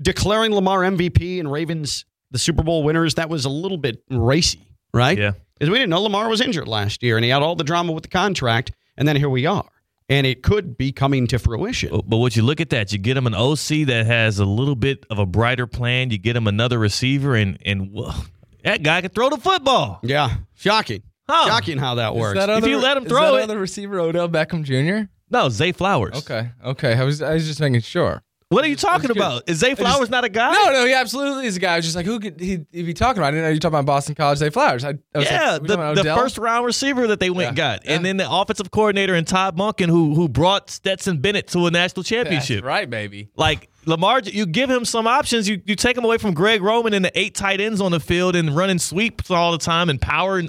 [0.00, 4.66] declaring Lamar MVP and Ravens the Super Bowl winners that was a little bit racy,
[4.94, 5.18] right?
[5.18, 5.32] Yeah.
[5.54, 7.92] because we didn't know Lamar was injured last year and he had all the drama
[7.92, 9.68] with the contract, and then here we are,
[10.08, 11.90] and it could be coming to fruition.
[11.90, 12.90] But, but would you look at that?
[12.92, 16.10] You get him an OC that has a little bit of a brighter plan.
[16.10, 18.24] You get him another receiver, and and well,
[18.64, 20.00] that guy can throw the football.
[20.02, 21.02] Yeah, shocking.
[21.28, 21.46] Huh.
[21.46, 22.38] Shocking how that works.
[22.38, 25.08] that If you let him is throw that it- other receiver Odell Beckham Jr.
[25.30, 26.16] No, Zay Flowers.
[26.18, 26.94] Okay, okay.
[26.94, 28.22] I was I was just making sure.
[28.50, 29.48] What are you talking about?
[29.48, 30.52] Is Zay Flowers not a guy?
[30.52, 31.72] No, no, he absolutely is a guy.
[31.72, 33.28] I was just like, who could he, he be talking about?
[33.28, 34.84] I didn't know you were talking about Boston College Zay Flowers.
[34.84, 37.76] I, I was Yeah, like, the, the first round receiver that they went and Yeah,
[37.78, 41.64] got, and then the offensive coordinator and Todd Monken who who brought Stetson Bennett to
[41.66, 42.62] a national That's championship.
[42.62, 43.30] right, baby.
[43.36, 45.48] Like Lamar, you give him some options.
[45.48, 48.00] You you take him away from Greg Roman and the eight tight ends on the
[48.00, 50.38] field and running sweeps all the time and power.
[50.38, 50.48] And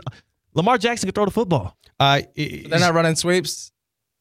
[0.53, 1.77] Lamar Jackson can throw the football.
[1.99, 3.71] Uh, They're not running sweeps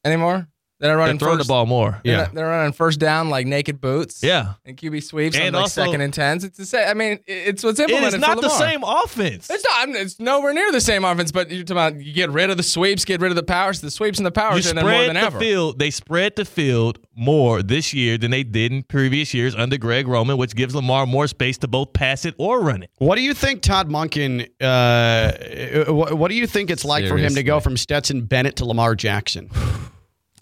[0.05, 0.47] anymore.
[0.83, 2.01] They're not They're running throwing the first, ball more.
[2.03, 2.17] They're, Yeah.
[2.23, 4.21] not- they're running first down like naked boots.
[4.21, 4.55] Yeah.
[4.65, 6.43] and QB sweeps And and like also- second and tens.
[6.43, 6.89] It's the same.
[6.89, 8.15] I mean, it's what's It implemented.
[8.15, 9.49] It is not for the same offense.
[9.49, 9.73] It's not.
[9.81, 11.31] I mean, It's nowhere near the same offense.
[11.31, 13.79] But you're talking about you get rid of the sweeps, get rid of the powers.
[13.79, 15.39] The sweeps and the powers, and then more spread than the ever.
[15.39, 15.79] field.
[15.79, 20.07] They spread the field more this year than they did in previous years under Greg
[20.07, 22.89] Roman, which gives Lamar more space to both pass it or run it.
[22.97, 24.49] What do you think, Todd Monken?
[24.59, 28.57] Uh, what, what do you think it's like for him to go from Stetson Bennett
[28.57, 29.49] to Lamar Jackson?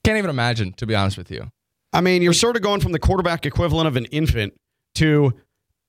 [0.03, 1.51] Can't even imagine, to be honest with you.
[1.93, 4.53] I mean, you're sort of going from the quarterback equivalent of an infant
[4.95, 5.33] to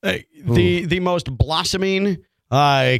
[0.03, 2.17] uh, the the most blossoming
[2.51, 2.97] uh,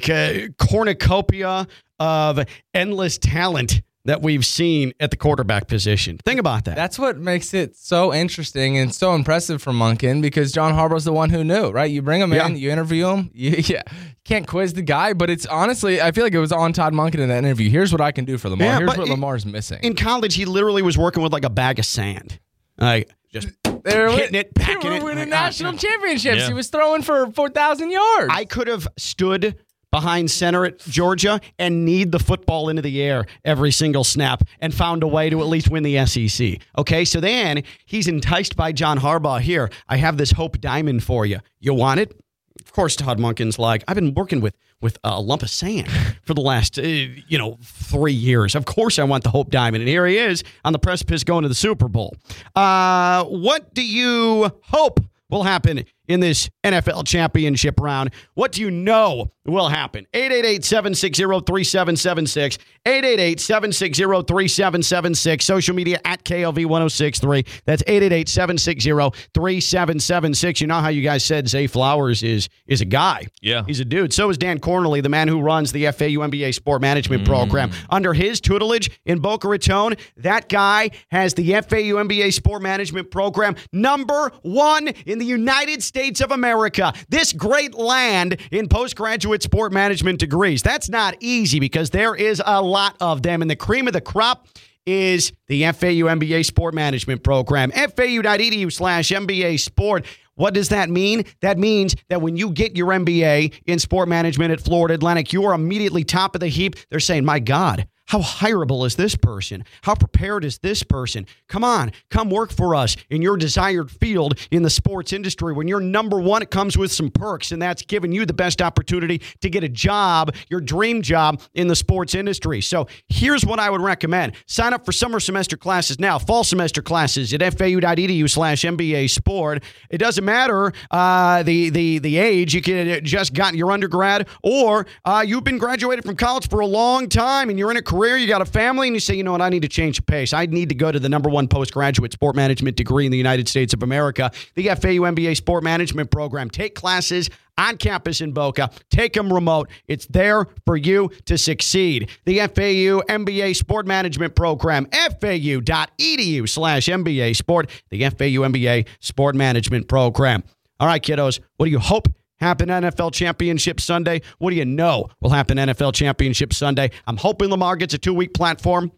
[0.58, 1.68] cornucopia
[2.00, 6.18] of endless talent that we've seen at the quarterback position.
[6.26, 6.76] Think about that.
[6.76, 11.14] That's what makes it so interesting and so impressive for Monken because John Harbaugh's the
[11.14, 11.90] one who knew, right?
[11.90, 12.48] You bring him Yeah.
[12.48, 13.32] in, you interview him.
[13.34, 13.82] You, yeah,
[14.26, 17.20] can't quiz the guy, but it's honestly, I feel like it was on Todd Monken
[17.20, 17.70] in that interview.
[17.70, 18.68] Here's what I can do for Lamar.
[18.68, 19.80] Yeah, Here's what it- Lamar's missing.
[19.84, 22.40] In college, he literally was working with like a bag of sand,
[22.78, 23.48] like just
[23.84, 26.38] they were hitting it, packing they were winning Like, ah, national championships.
[26.42, 26.48] Yeah.
[26.48, 28.28] He was throwing for 4,000 yards.
[28.34, 29.56] I could have stood
[29.94, 34.74] behind center at Georgia and kneed the football into the air every single snap and
[34.74, 36.60] found a way to at least win the SEC.
[36.80, 39.70] Okay, so then he's enticed by John Harbaugh here.
[39.88, 41.38] I have this Hope Diamond for you.
[41.60, 42.20] You want it?
[42.60, 45.88] Of course, Todd Monken's like, I've been working with with a lump of sand
[46.24, 48.56] for the last, uh, you know, three years.
[48.56, 51.44] Of course, I want the Hope Diamond, and here he is on the precipice going
[51.44, 52.16] to the Super Bowl.
[52.56, 58.12] Uh, what do you hope will happen in this NFL championship round.
[58.34, 60.08] What do you know will happen?
[60.14, 62.58] 888-760-3776.
[62.86, 65.42] 888-760-3776.
[65.42, 67.48] Social media at KLV1063.
[67.66, 70.62] That's 888-760-3776.
[70.62, 73.28] You know how you guys said Zay Flowers is is a guy.
[73.42, 73.64] Yeah.
[73.66, 74.14] He's a dude.
[74.14, 77.28] So is Dan Cornely, the man who runs the FAU MBA Sport Management mm.
[77.28, 77.72] Program.
[77.90, 83.56] Under his tutelage in Boca Raton, that guy has the FAU MBA Sport Management Program
[83.72, 86.92] number one in the United States of America.
[87.10, 90.64] This great land in postgraduate sport management degrees.
[90.64, 94.02] That's not easy because there is a lot of them, and the cream of the
[94.02, 94.48] crop
[94.88, 97.72] is the FAU MBA Sport Management Program.
[97.72, 100.06] FAU.edu slash MBA Sport.
[100.36, 101.26] What does that mean?
[101.42, 105.46] That means that when you get your MBA in sport management at Florida Atlantic, you
[105.46, 106.76] are immediately top of the heap.
[106.90, 109.66] They're saying, my God, how hireable is this person?
[109.82, 111.26] How prepared is this person?
[111.48, 115.54] Come on, come work for us in your desired field in the sports industry.
[115.54, 118.62] When you're number one, it comes with some perks, and that's giving you the best
[118.62, 122.62] opportunity to get a job, your dream job in the sports industry.
[122.62, 126.82] So here's what I would recommend sign up for summer semester classes now, fall semester
[126.82, 129.64] classes at fau.edu slash MBA sport.
[129.90, 134.86] It doesn't matter uh, the, the, the age, you can just gotten your undergrad, or
[135.06, 138.18] uh, you've been graduated from college for a long time and you're in a career,
[138.18, 140.04] you got a family, and you say, you know what, I need to change the
[140.04, 140.34] pace.
[140.34, 143.48] I need to go to the number one postgraduate sport management degree in the United
[143.48, 146.50] States of America, the FAU MBA Sport Management Program.
[146.50, 148.72] Take classes on campus in Boca.
[148.90, 149.70] Take them remote.
[149.88, 152.10] It's there for you to succeed.
[152.26, 159.88] The FAU MBA Sport Management Program, fau.edu slash MBA Sport, the FAU MBA Sport Management
[159.88, 160.44] Program.
[160.80, 162.08] All right, kiddos, what do you hope
[162.44, 164.22] happen NFL Championship Sunday?
[164.38, 166.92] What do you know will happen NFL Championship Sunday?
[167.08, 168.92] I'm hoping Lamar gets a two week platform,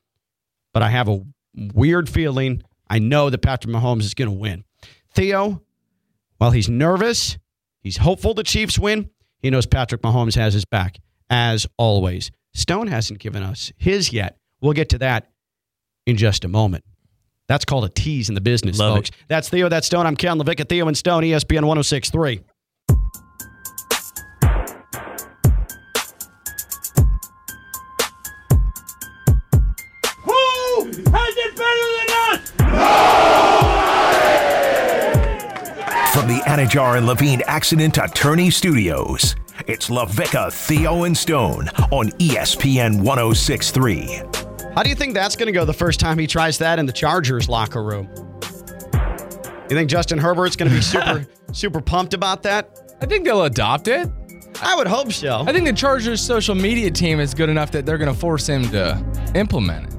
[0.73, 1.21] but I have a
[1.73, 2.63] weird feeling.
[2.89, 4.63] I know that Patrick Mahomes is going to win.
[5.13, 5.61] Theo,
[6.37, 7.37] while he's nervous,
[7.81, 9.09] he's hopeful the Chiefs win.
[9.39, 10.97] He knows Patrick Mahomes has his back,
[11.29, 12.31] as always.
[12.53, 14.37] Stone hasn't given us his yet.
[14.61, 15.29] We'll get to that
[16.05, 16.83] in just a moment.
[17.47, 19.11] That's called a tease in the business, Love folks.
[19.27, 20.07] That's Theo, that's Stone.
[20.07, 22.41] I'm Ken LaVecchia at Theo and Stone, ESPN 1063.
[36.55, 36.71] Us?
[36.71, 39.35] From the Anidjar and Levine Accident Attorney Studios,
[39.67, 44.21] it's LaVecchia, Theo, and Stone on ESPN 1063.
[44.73, 46.85] How do you think that's going to go the first time he tries that in
[46.85, 48.09] the Chargers locker room?
[49.69, 52.95] You think Justin Herbert's going to be super, super pumped about that?
[53.01, 54.09] I think they'll adopt it.
[54.61, 55.43] I would hope so.
[55.45, 58.47] I think the Chargers social media team is good enough that they're going to force
[58.47, 59.94] him to implement it.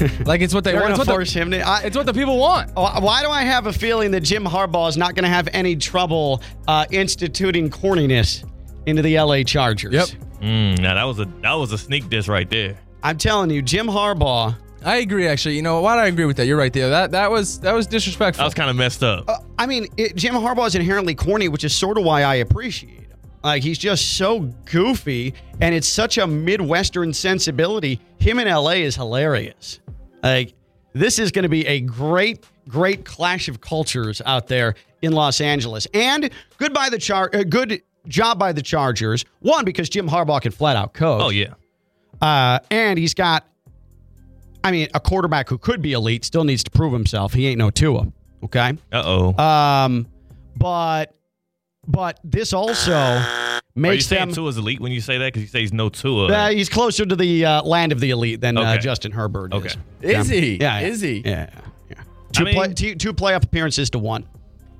[0.26, 0.90] like it's what they want.
[0.90, 1.60] It's to what, force the, him to.
[1.60, 2.70] I, it's what the people want.
[2.76, 5.48] Oh, Why do I have a feeling that Jim Harbaugh is not going to have
[5.52, 8.48] any trouble uh, instituting corniness
[8.86, 9.92] into the LA Chargers?
[9.92, 10.08] Yep.
[10.40, 12.78] Mm, now that was a that was a sneak diss right there.
[13.02, 14.56] I'm telling you, Jim Harbaugh.
[14.84, 15.28] I agree.
[15.28, 16.46] Actually, you know why do I agree with that?
[16.46, 16.90] You're right, Theo.
[16.90, 18.42] That that was that was disrespectful.
[18.42, 19.28] That was kind of messed up.
[19.28, 22.36] Uh, I mean, it, Jim Harbaugh is inherently corny, which is sort of why I
[22.36, 23.01] appreciate him.
[23.44, 28.00] Like he's just so goofy, and it's such a Midwestern sensibility.
[28.18, 29.80] Him in LA is hilarious.
[30.22, 30.54] Like
[30.92, 35.40] this is going to be a great, great clash of cultures out there in Los
[35.40, 35.86] Angeles.
[35.94, 39.24] And good by the char, uh, good job by the Chargers.
[39.40, 41.22] One because Jim Harbaugh can flat out coach.
[41.22, 41.54] Oh yeah.
[42.20, 43.48] Uh, and he's got,
[44.62, 47.32] I mean, a quarterback who could be elite still needs to prove himself.
[47.32, 48.06] He ain't no Tua.
[48.44, 48.78] Okay.
[48.92, 49.42] Uh oh.
[49.42, 50.06] Um,
[50.56, 51.14] but
[51.86, 54.34] but this also Are you makes saying them.
[54.34, 55.26] Tua's elite when you say that?
[55.32, 56.26] Because you say he's no Tua.
[56.32, 59.70] Uh, he's closer to the uh, land of the elite than uh, Justin Herbert Okay.
[60.00, 60.20] is.
[60.20, 60.56] Is he?
[60.56, 60.80] Yeah.
[60.80, 61.22] Is he?
[61.24, 61.50] Yeah.
[61.90, 61.96] yeah.
[62.32, 64.26] Two, mean- play, two, two playoff appearances to one,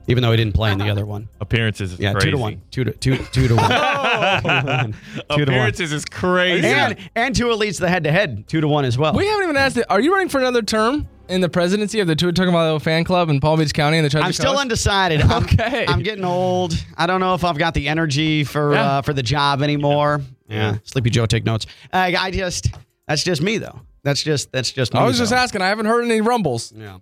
[0.06, 1.28] even though he didn't play in the other one.
[1.40, 2.26] Appearances is Yeah, crazy.
[2.26, 2.62] two to one.
[2.70, 3.70] Two to two two to one.
[5.32, 5.60] Two to one.
[5.60, 6.66] Appearances is crazy.
[6.66, 9.12] And and Tua leads the head to head two to one as well.
[9.14, 9.86] We haven't even asked it.
[9.90, 13.28] Are you running for another term in the presidency of the Tua Tagovailoa fan club
[13.30, 14.26] in Palm Beach County in the Chargers?
[14.26, 14.62] I'm still Coast?
[14.62, 15.20] undecided.
[15.22, 15.86] I'm, Okay.
[15.86, 16.74] I'm getting old.
[16.96, 18.84] I don't know if I've got the energy for Yeah.
[18.98, 20.20] uh, for the job anymore.
[20.48, 20.78] Yeah.
[20.84, 21.66] Sleepy Joe, take notes.
[21.92, 22.70] I, I just
[23.08, 23.80] that's just me though.
[24.02, 25.00] That's just that's just me.
[25.00, 25.62] I was just asking.
[25.62, 26.72] I haven't heard any rumbles.
[26.76, 26.98] Yeah.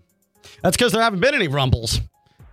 [0.62, 2.00] That's because there haven't been any rumbles.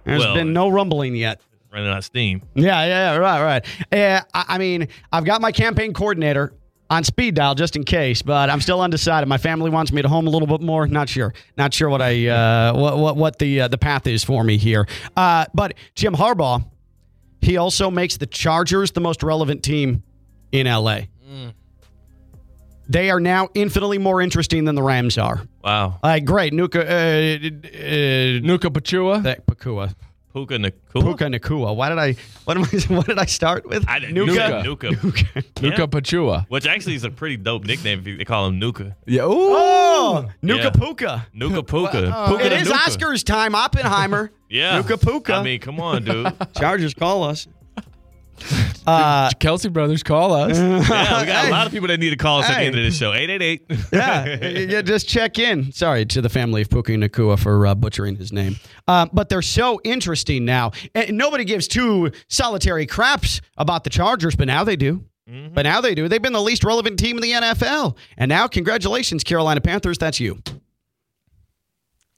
[0.05, 1.41] There's Well- been no rumbling yet.
[1.72, 2.41] running out of steam.
[2.55, 3.65] Yeah, yeah, yeah, right, right.
[3.91, 6.53] Uh, I, I mean, I've got my campaign coordinator
[6.90, 9.28] on speed dial just in case, but I'm still undecided.
[9.28, 10.88] My family wants me to home a little bit more.
[10.88, 11.34] Not sure.
[11.58, 14.58] Not sure what I uh, what what what the uh, the path is for me
[14.58, 14.88] here.
[15.16, 16.66] Uh, but Jim Harbaugh,
[17.42, 20.04] he also makes the Chargers the most relevant team
[20.52, 21.02] in LA.
[22.90, 25.42] They are now infinitely more interesting than the Rams are.
[25.62, 26.00] Wow.
[26.02, 29.24] Like, great, Nuka, uh, uh, Nuka Pachua.
[29.24, 29.94] that Pakua.
[30.34, 30.71] Puka Nacua.
[31.01, 31.75] Puka Nacua.
[31.75, 32.15] Why did I?
[32.45, 32.67] What am I?
[32.95, 33.86] What did I start with?
[33.88, 34.61] I Nuka.
[34.63, 34.91] Nuka.
[35.03, 35.23] Nuka.
[35.61, 35.86] Nuka Yeah.
[35.88, 36.45] Pachua.
[36.49, 37.99] Which actually is a pretty dope nickname.
[37.99, 38.95] If you, they call him Nuka.
[39.05, 39.23] Yeah.
[39.23, 39.30] Ooh.
[39.32, 40.69] Oh, Nuka Yeah.
[40.71, 41.28] Puka.
[41.34, 42.01] Nuka Puka.
[42.09, 42.25] Wow.
[42.25, 42.80] Uh, Puka It the is Nuka.
[42.80, 43.55] Oscars time.
[43.55, 44.32] Oppenheimer.
[44.49, 44.78] Yeah.
[44.78, 45.36] Nuka Puka.
[45.36, 46.34] I mean, come on, dude.
[46.55, 47.47] Chargers call us.
[48.86, 50.58] Uh, Kelce brothers call us.
[50.58, 50.80] Yeah,
[51.22, 51.48] we got Hey.
[51.48, 53.14] a lot of people that need to call us at the end of this show.
[53.14, 53.66] 888.
[53.94, 55.72] yeah, yeah, just check in.
[55.72, 58.56] Sorry to the family of Puka Nacua for uh, butchering his name.
[58.88, 60.72] Um, but they're so interesting now.
[60.96, 65.04] And nobody gives two solitary craps about the Chargers, but now they do.
[65.54, 66.08] But now they do.
[66.08, 67.98] They've been the least relevant team in the NFL.
[68.16, 69.98] And now, congratulations, Carolina Panthers.
[69.98, 70.42] That's you.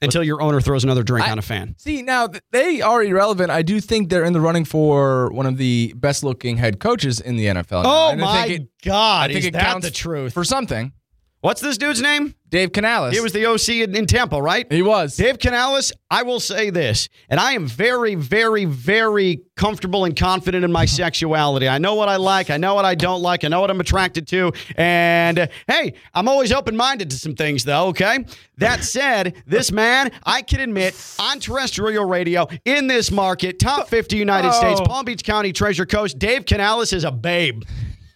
[0.02, 1.76] Until your owner throws another drink I- on a fan.
[1.78, 3.52] See, now they are irrelevant.
[3.52, 7.20] I do think they're in the running for one of the best looking head coaches
[7.20, 7.84] in the NFL.
[7.84, 8.12] now.
[8.12, 9.24] Oh my it- God!
[9.30, 10.34] I think is it that counts the truth?
[10.34, 10.94] for something.
[11.42, 12.36] What's this dude's name?
[12.50, 13.14] Dave Canales.
[13.14, 14.70] He was the OC in, in Tampa, right?
[14.70, 15.16] He was.
[15.16, 20.66] Dave Canales, I will say this, and I am very, very, very comfortable and confident
[20.66, 21.70] in my sexuality.
[21.70, 23.80] I know what I like, I know what I don't like, I know what I'm
[23.80, 28.26] attracted to, and uh, hey, I'm always open minded to some things, though, okay?
[28.58, 34.18] That said, this man, I can admit, on terrestrial radio, in this market, top 50
[34.18, 34.60] United Oh.
[34.60, 37.64] States, Palm Beach County, Treasure Coast, Dave Canales is a babe.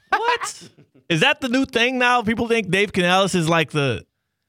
[0.09, 0.69] What?
[1.10, 2.22] Is that the new thing now?
[2.22, 4.06] People think Dave Canales is like the.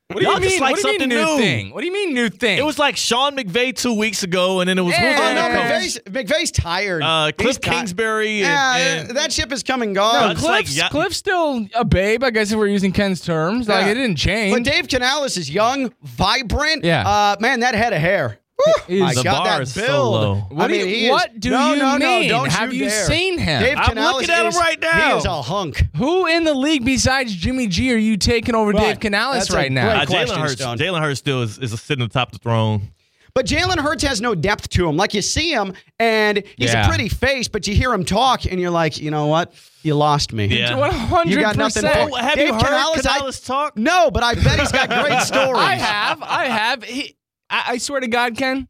[0.09, 0.61] What do Y'all you just mean?
[0.61, 1.39] like what do you something mean new, new.
[1.39, 1.71] thing?
[1.73, 2.59] What do you mean new thing?
[2.59, 5.35] It was like Sean McVay two weeks ago, and then it was who's Yeah.
[5.35, 5.71] the Oh, no, coach?
[5.71, 7.03] McVay's, McVay's tired.
[7.03, 8.77] Uh, He's Cliff ti- Kingsbury and, Yeah,
[9.09, 10.27] and that ship has come and gone.
[10.27, 13.23] no, it's like Cliff's, ya- Cliff's still a babe, I guess if we're using Ken's
[13.23, 13.67] terms.
[13.67, 13.93] Like Yeah.
[13.93, 14.55] it didn't change.
[14.55, 16.85] But Dave Canales is young, vibrant.
[16.85, 17.09] Yeah.
[17.09, 18.39] Uh, man, that head of hair.
[18.87, 20.35] He's- My The God, bar that is so low.
[20.51, 22.29] What I do mean, you- is- what do no, you no, no, mean?
[22.29, 23.07] don't Have you dare.
[23.07, 23.63] seen him?
[23.63, 25.11] Dave I'm Canales looking at him is- right now.
[25.13, 25.83] He is a hunk.
[25.97, 28.81] Who in the league besides Jimmy G are you taking over Right.
[28.81, 30.05] Dave Canales right now?
[30.07, 30.63] great Uh, Jalen Hurts.
[30.63, 32.91] Jalen Hurts still is, is sitting atop the throne.
[33.35, 34.97] But Jalen Hurts has no depth to him.
[34.97, 36.87] Like you see him, and he's Yeah.
[36.87, 39.53] a pretty face, but you hear him talk, and you're like, you know what?
[39.83, 40.47] You lost me.
[40.47, 40.77] Yeah.
[40.77, 42.11] One hundred You got nothing percent.
[42.11, 43.07] for Oh, have Dave you heard Canales,
[43.43, 43.77] I- talk?
[43.77, 45.61] No, but I bet he's got great stories.
[45.61, 46.23] I have.
[46.23, 46.85] I have.
[46.85, 47.17] He,
[47.51, 48.69] I, I swear to God, Ken,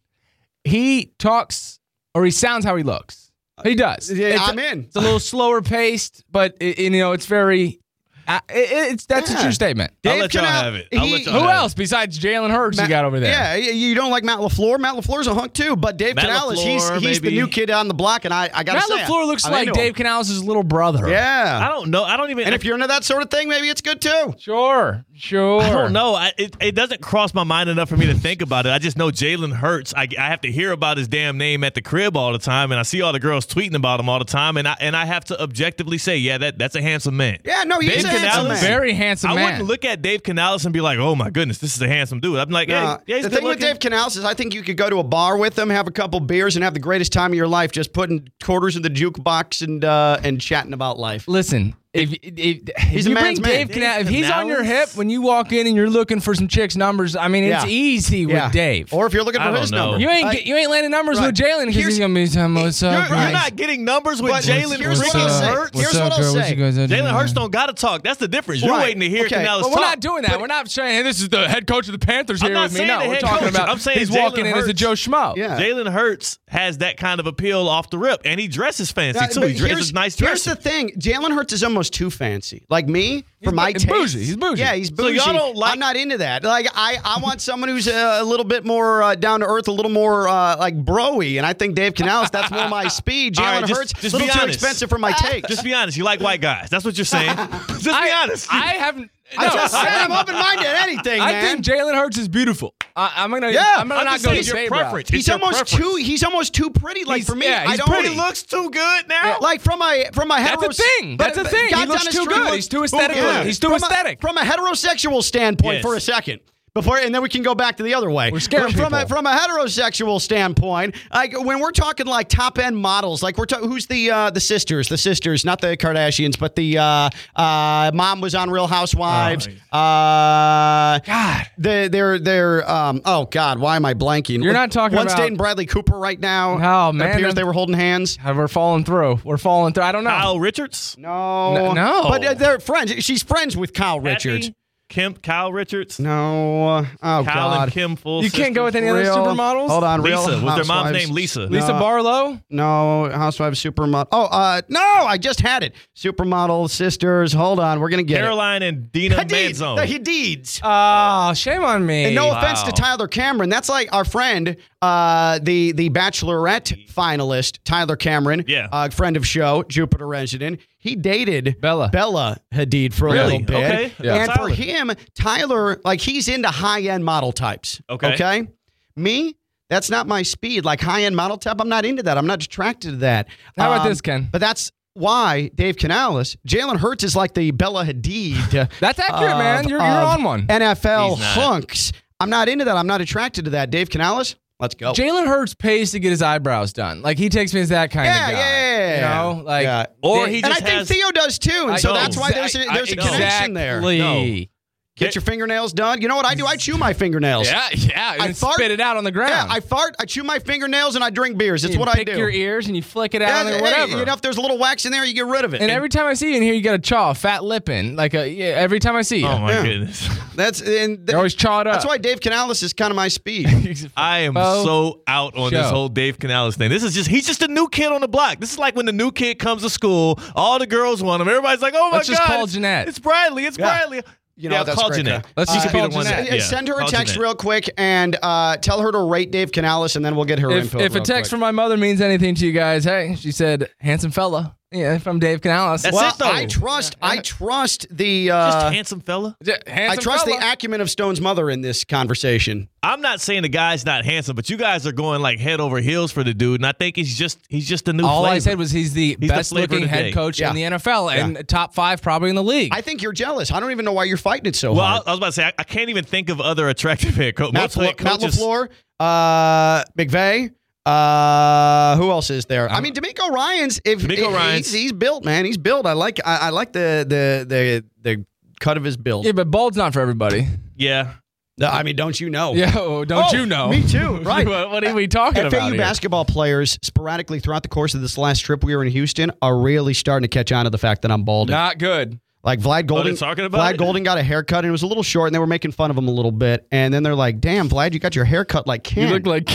[0.64, 1.78] he talks
[2.14, 3.30] or he sounds how he looks.
[3.62, 4.10] He does.
[4.10, 4.80] Yeah, It's- I'm in.
[4.84, 7.80] It's a little slower paced, but it, you know it's very.
[8.26, 9.92] Uh, it, it's that's a true statement.
[10.04, 10.88] I'll Dave let y'all Canal- have it.
[10.92, 11.52] I'll he- let y'all Who have it.
[11.58, 13.30] else besides Jalen Hurts you got over there?
[13.30, 14.78] Yeah, you don't like Matt LaFleur?
[14.78, 17.70] Matt LaFleur's a hunk too, but Dave Matt Canales, he's LaFleur, he's the new kid
[17.70, 19.72] on the block, and I, I gotta Matt say, LaFleur looks I'm like.
[19.72, 21.08] Dave Canales' little brother.
[21.08, 22.04] Yeah, I don't know.
[22.04, 22.44] I don't even.
[22.44, 24.34] and if you're into that sort of thing, maybe it's good too.
[24.38, 25.04] Sure.
[25.16, 25.60] Sure.
[25.62, 26.14] I don't know.
[26.14, 28.70] I, it, it doesn't cross my mind enough for me to think about it.
[28.70, 29.94] I just know Jalen Hurts.
[29.96, 32.72] I, I have to hear about his damn name at the crib all the time,
[32.72, 34.96] and I see all the girls tweeting about him all the time, and I and
[34.96, 37.38] I have to objectively say, yeah, that that's a handsome man.
[37.44, 38.70] Yeah, no, he's Dave a handsome Canales- man.
[38.70, 39.44] Very handsome I man.
[39.52, 42.20] wouldn't look at Dave Canales and be like, oh my goodness, this is a handsome
[42.20, 42.38] dude.
[42.38, 43.74] I'm like, hey, Uh, yeah, he's the good thing with looking.
[43.74, 45.90] Dave Canales is, I think you could go to a bar with him, have a
[45.92, 48.90] couple beers, and have the greatest time of your life, just putting quarters in the
[48.90, 51.26] jukebox and uh, and chatting about life.
[51.28, 52.18] Listen, if, if,
[52.66, 53.66] if He's a you man's bring man.
[53.66, 56.34] Dave Canales, if he's on your hip when you walk in and you're looking for
[56.34, 57.70] some chicks' numbers, I mean, it's Yeah.
[57.70, 58.50] easy with Yeah.
[58.50, 58.92] Dave.
[58.92, 59.92] Or if you're looking I for don't his know.
[59.92, 61.26] number, you ain't I- get, you ain't landing numbers Right.
[61.26, 63.08] with Jalen because Here's- he's gonna be some what's up.
[63.08, 65.46] You're, you're not getting numbers with But Jalen here's freaking what I'll say.
[65.46, 65.80] Hurts.
[65.80, 66.56] Here's what I'll say.
[66.56, 68.02] Jalen Hurts don't got to talk.
[68.02, 68.62] That's the difference.
[68.62, 68.86] You're Right.
[68.86, 69.36] waiting to hear Okay.
[69.36, 69.82] Canales But we're talk.
[69.84, 70.40] not doing that.
[70.40, 72.62] we're not saying, hey, this is the head coach of the Panthers I'm here not
[72.64, 72.76] with me.
[72.78, 73.54] saying No, the we're head talking coach.
[73.54, 74.80] about I'm saying he's Jalen walking in as a Hurts.
[74.80, 75.36] Joe Schmo.
[75.36, 75.58] Yeah.
[75.60, 79.26] Jalen Hurts has that kind of appeal off the rip, and he dresses fancy Yeah,
[79.28, 79.40] too.
[79.40, 80.54] but He dresses nice here's dressing.
[80.54, 82.64] the thing: Jalen Hurts is almost too fancy.
[82.68, 84.18] Like me, for my he's taste, bougie.
[84.24, 84.60] He's bougie.
[84.60, 85.16] Yeah, he's So bougie.
[85.16, 86.42] y'all don't like- I'm not into that.
[86.44, 89.68] Like I, I want someone who's a, a little bit more uh, down to earth,
[89.68, 91.36] a little more uh, like broy.
[91.36, 93.38] And I think Dave Canales, that's more my speed.
[93.38, 94.56] All Jalen right, just- Hurts, just a little be too honest.
[94.58, 95.46] expensive for my take.
[95.46, 95.96] Just be honest.
[95.96, 96.68] You like white guys.
[96.70, 97.36] That's what you're saying.
[97.68, 98.52] Just be I, honest.
[98.52, 99.10] I haven't.
[99.36, 101.62] I just said I- I'm open-minded to anything, I man.
[101.62, 102.74] think Jalen Hurts is beautiful.
[102.96, 103.50] I, I'm gonna.
[103.50, 105.08] Yeah, I'm gonna I'm not just go saying to it's your preference.
[105.10, 105.84] he's It's almost preference.
[105.84, 105.96] too.
[105.96, 107.04] He's almost too pretty.
[107.04, 107.88] Like He's- for me, yeah, I he's don't.
[107.88, 108.10] pretty.
[108.10, 109.38] he looks too good now.
[109.40, 111.16] Like from my from my That's a thing.
[111.16, 111.64] but- That's a but thing.
[111.66, 112.38] He God's looks too good.
[112.44, 113.16] look- He's too aesthetic.
[113.46, 114.18] He's too from aesthetic.
[114.18, 115.82] A, from a heterosexual standpoint, Yes.
[115.82, 116.40] for a second.
[116.74, 118.32] Before and then we can go back to the other way.
[118.32, 120.96] We're scaring from a from a heterosexual standpoint.
[121.12, 124.40] Like when we're talking like top end models, like we're talking who's the uh, the
[124.40, 129.46] sisters, the sisters, not the Kardashians, but the uh, uh, mom was on Real Housewives.
[129.72, 131.46] Oh, uh, God.
[131.58, 134.42] they, they're they're um, oh God, why am I blanking?
[134.42, 136.86] You're not talking One's about- dating Bradley Cooper right now.
[136.86, 138.16] Oh, It man, appears that- they were holding hands.
[138.16, 139.20] Have we're falling through.
[139.22, 139.84] We're falling through.
[139.84, 140.10] I don't know.
[140.10, 140.96] Kyle Richards.
[140.98, 142.02] No, N- no.
[142.08, 142.90] but uh, they're friends.
[143.04, 144.46] She's friends with Kyle Richards.
[144.46, 144.56] Happy?
[144.94, 145.14] Kim.
[145.14, 145.98] Kyle Richards.
[145.98, 148.22] No, oh Kyle God, and Kim full.
[148.22, 149.68] You can't go with any other Real- supermodels.
[149.68, 150.40] Hold on, Real Lisa.
[150.40, 151.06] Was their mom's Housewives.
[151.06, 151.40] name Lisa?
[151.46, 151.78] Lisa No.
[151.78, 152.40] Barlow.
[152.50, 154.06] No, Housewives supermodel.
[154.12, 155.74] Oh, uh, no, I just had it.
[155.96, 157.32] Supermodel sisters.
[157.32, 159.28] Hold on, we're gonna get Caroline and Dina it.
[159.28, 159.76] Hadid, Manzone.
[159.76, 160.60] the Hadids.
[160.62, 162.04] Oh, shame on me.
[162.04, 162.72] And no offense to.
[162.72, 163.50] Tyler Cameron.
[163.50, 168.44] That's like our friend, uh, the the Bachelorette finalist, Tyler Cameron.
[168.46, 168.68] Yeah.
[168.72, 170.60] A friend of show, Jupiter resident.
[170.84, 171.88] He dated Bella.
[171.88, 173.38] Bella Hadid for a Really?
[173.38, 173.56] little bit.
[173.56, 173.92] Okay.
[174.02, 174.16] Yeah.
[174.16, 174.48] And Tyler.
[174.50, 177.80] for him, Tyler, like he's into high end model types.
[177.88, 178.12] Okay.
[178.12, 178.46] Okay.
[178.94, 179.34] Me,
[179.70, 180.66] that's not my speed.
[180.66, 182.18] Like high end model type, I'm not into that.
[182.18, 183.28] I'm not attracted to that.
[183.56, 184.28] How about Um, this, Ken?
[184.30, 188.68] But that's why Dave Canales, Jalen Hurts is like the Bella Hadid.
[188.80, 189.66] That's accurate, of- man.
[189.68, 190.46] You're, you're on one.
[190.48, 191.92] NFL hunks.
[192.20, 192.76] I'm not into that.
[192.76, 193.70] I'm not attracted to that.
[193.70, 194.92] Dave Canales, let's go.
[194.92, 197.02] Jalen Hurts pays to get his eyebrows done.
[197.02, 198.38] Like he takes me as that kind yeah, of guy.
[198.38, 199.00] yeah, yeah, You
[199.38, 199.86] know, like Yeah.
[200.02, 200.88] Or he and I just think.
[200.88, 201.94] Theo does too, and so know.
[201.94, 203.78] that's why there's a, there's a I- connection there.
[203.78, 203.98] Exactly.
[203.98, 204.53] No.
[204.96, 206.00] Get your fingernails done.
[206.00, 206.46] You know what I do?
[206.46, 207.48] I chew my fingernails.
[207.48, 208.16] Yeah, yeah.
[208.20, 209.30] I And fart- spit it out on the ground.
[209.32, 211.64] Yeah, I fart, I chew my fingernails, and I drink beers.
[211.64, 212.16] It's You what I pick do.
[212.16, 213.98] your ears and you flick it out hey, or whatever.
[213.98, 215.60] You know, if there's a little wax in there, you get rid of it.
[215.62, 217.96] and every time I see you in here, you got a chaw, fat lip in.
[217.96, 219.62] Like a yeah, every time I see you, Oh my Yeah.
[219.64, 220.08] goodness.
[220.36, 221.72] that's and you're always chawed up.
[221.72, 223.48] that's why Dave Canales is kind of my speed.
[223.96, 226.70] I am Faux so out on this whole Dave Canales thing.
[226.70, 228.38] This is just he's just a new kid on the block.
[228.38, 231.26] This is like when the new kid comes to school, all the girls want him.
[231.28, 232.86] Everybody's like, "Oh my Let's just call Jeanette.
[232.86, 233.44] It's Bradley.
[233.44, 233.64] It's Yeah.
[233.66, 234.02] Bradley."
[234.36, 235.26] You know, yeah, that's call great, Jeanette.
[235.36, 237.14] Let's She just could be call the one that- Yeah, yeah, Send her a text
[237.14, 237.22] Jeanette.
[237.22, 240.50] real quick and uh, tell her to rate Dave Canales, and then we'll get her
[240.50, 240.80] if, info.
[240.80, 241.26] if a text quick.
[241.30, 244.56] from my mother means anything to you guys, hey, she said, handsome fella.
[244.74, 245.82] Yeah, from Dave Canales.
[245.82, 246.30] That's well, it, though.
[246.30, 246.96] I trust.
[247.00, 248.26] I trust the.
[248.26, 249.36] Just Uh, handsome fella.
[249.46, 250.40] I Handsome trust fella.
[250.40, 252.68] the acumen of Stone's mother in this conversation.
[252.82, 255.78] I'm not saying the guy's not handsome, but you guys are going like head over
[255.80, 258.04] heels for the dude, and I think he's just he's just a new.
[258.04, 260.50] All I said was he's the He's best flavor of looking head coach Yeah.
[260.50, 262.72] in the NFL and top five probably in the league.
[262.74, 263.50] I think you're jealous.
[263.52, 264.76] I don't even know why you're fighting it so hard.
[264.78, 265.02] Well, I, hard.
[265.06, 267.52] I was about to say I, I can't even think of other attractive head coaches.
[267.54, 268.68] Matt, Most Fla- Matt LaFleur,
[269.00, 270.50] uh, McVay.
[270.86, 272.70] Uh, who else is there?
[272.70, 273.80] I mean, DeMeco Ryans.
[273.84, 274.70] If DeMeco if- Ryans.
[274.70, 275.44] he's, he's built, man.
[275.44, 275.86] He's built.
[275.86, 276.20] I like.
[276.24, 278.24] I, I like the the the the
[278.60, 279.24] cut of his build.
[279.24, 280.46] yeah, but bald's not for everybody.
[280.76, 281.14] Yeah,
[281.58, 282.54] No, I mean, don't you know?
[282.54, 283.68] Yeah, oh, don't Oh, you know?
[283.68, 284.46] me too, right.
[284.46, 285.68] what, what are we talking FAU about?
[285.70, 285.78] here?
[285.78, 289.56] basketball players sporadically throughout the course of this last trip we were in Houston are
[289.56, 291.52] really starting to catch on to the fact that I'm balding.
[291.52, 292.18] Not good.
[292.44, 293.80] Like Vlad Goldin, talking about Vlad it?
[293.80, 295.90] Goldin got a haircut and it was a little short, and they were making fun
[295.90, 296.66] of him a little bit.
[296.70, 299.26] And then they're like, "Damn, Vlad, you got your hair cut like Ken." You look
[299.26, 299.46] like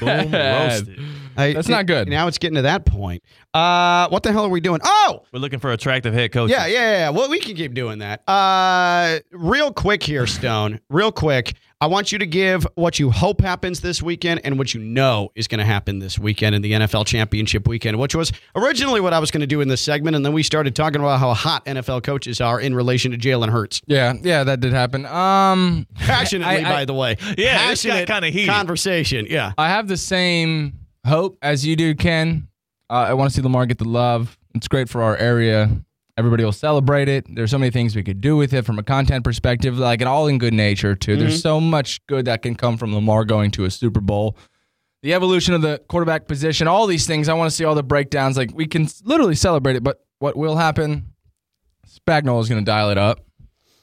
[0.00, 0.98] boom, roasted.
[1.36, 2.08] I- That's not good.
[2.08, 3.22] Now it's getting to that point.
[3.52, 4.80] Uh, what the hell are we doing?
[4.84, 6.56] Oh, We're looking for attractive head coaches.
[6.56, 7.10] yeah, yeah, yeah.
[7.10, 8.28] Well, we can keep doing that.
[8.28, 10.80] Uh, real quick here, Stone.
[10.88, 11.54] Real quick.
[11.80, 15.30] I want you to give what you hope happens this weekend and what you know
[15.34, 19.12] is going to happen this weekend in the NFL Championship weekend, which was originally what
[19.12, 21.34] I was going to do in this segment, and then we started talking about how
[21.34, 23.82] hot NFL coaches are in relation to Jalen Hurts.
[23.86, 25.04] Yeah, yeah, that did happen.
[25.04, 27.16] Um, Passionately, I- I- by the way.
[27.36, 28.48] Yeah, this got Passionate kinda heated.
[28.50, 29.26] conversation.
[29.28, 29.52] Yeah.
[29.58, 32.48] I have the same hope as you do, Ken.
[32.90, 34.38] Uh, I want to see Lamar get the love.
[34.54, 35.70] It's great for our area.
[36.16, 37.26] Everybody will celebrate it.
[37.28, 40.08] There's so many things we could do with it from a content perspective, like and
[40.08, 41.16] all in good nature too.
[41.16, 44.36] There's so much good that can come from Lamar going to a Super Bowl.
[45.02, 47.28] The evolution of the quarterback position, all these things.
[47.28, 48.36] I want to see all the breakdowns.
[48.36, 51.14] Like we can literally celebrate it, but what will happen?
[51.86, 53.24] Spagnuolo is going to dial it up.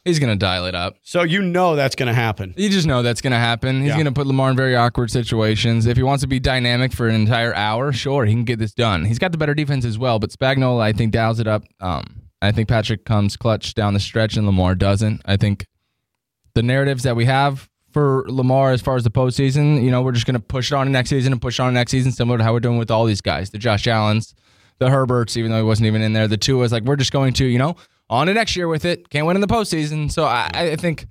[0.04, 0.96] He's going to dial it up.
[1.04, 2.56] So you know that's going to happen.
[2.58, 3.82] You just know that's going to happen.
[3.82, 3.94] He's Yeah.
[3.96, 5.86] going to put Lamar in very awkward situations.
[5.86, 8.74] If he wants to be dynamic for an entire hour, sure, he can get this
[8.74, 9.06] done.
[9.06, 11.64] He's got the better defense as well, but Spagnuolo, I think, dials it up.
[11.80, 15.22] Um, I think Patrick comes clutch down the stretch and Lamar doesn't.
[15.26, 15.68] I think
[16.56, 20.14] the narratives that we have for Lamar as far as the postseason, you know, we're
[20.14, 21.92] just going to push it on to next season and push it on to next
[21.92, 24.34] season, similar to how we're doing with all these guys, the Josh Allens,
[24.80, 26.72] the Herberts, even though he wasn't even in there, the Tuas.
[26.72, 27.76] Like, we're just going to, you know,
[28.12, 29.10] on to next year with it.
[29.10, 30.12] Can't win in the postseason.
[30.12, 31.08] So I, I think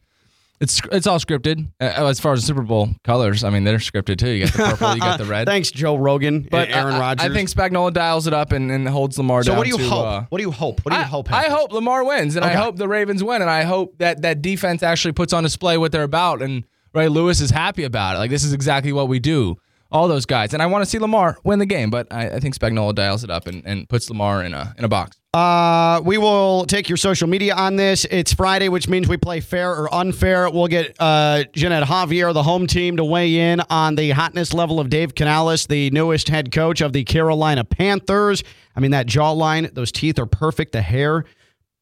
[0.60, 3.42] it's it's all scripted uh, as far as the Super Bowl colors.
[3.42, 4.28] I mean, they're scripted too.
[4.28, 5.46] You got the purple, you got the red.
[5.48, 7.30] Thanks, Joe Rogan but Aaron I- I- Rodgers.
[7.30, 9.54] I think Spagnuolo dials it up and, and holds Lamar down.
[9.54, 9.58] so.
[9.58, 10.04] What do you to, hope?
[10.06, 10.84] uh, what do you hope?
[10.84, 11.32] What do you I, hope?
[11.32, 14.42] I hope Lamar wins, and I hope the Ravens win, and I hope that that
[14.42, 18.18] defense actually puts on display what they're about, and Ray Lewis is happy about it.
[18.18, 19.56] Like this is exactly what we do.
[19.92, 22.40] All those guys, and I want to see Lamar win the game, but I, I
[22.40, 25.16] think Spagnuolo dials it up and, and puts Lamar in a in a box.
[25.32, 28.04] Uh, we will take your social media on this.
[28.04, 30.50] It's Friday, which means we play fair or unfair.
[30.50, 34.80] We'll get uh, Jeanette Javier, the home team, to weigh in on the hotness level
[34.80, 38.42] of Dave Canales, the newest head coach of the Carolina Panthers.
[38.74, 40.72] I mean, that jawline, those teeth are perfect.
[40.72, 41.24] The hair,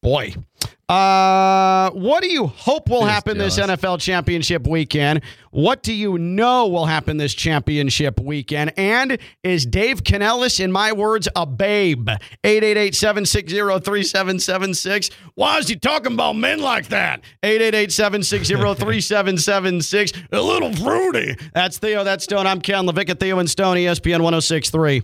[0.01, 0.33] boy.
[0.89, 3.59] Uh, what do you hope will Just happen this.
[3.59, 5.21] NFL championship weekend?
[5.51, 8.73] What do you know will happen this championship weekend?
[8.75, 12.09] And is Dave Canales, in my words, a babe?
[12.43, 15.11] 888-760-3776.
[15.35, 17.21] Why is he talking about men like that?
[17.43, 20.23] 888-760-3776.
[20.31, 21.35] A little fruity.
[21.53, 22.03] That's Theo.
[22.03, 22.47] That's Stone.
[22.47, 25.03] I'm Ken LaVecchia at Theo and Stone, ESPN 1063.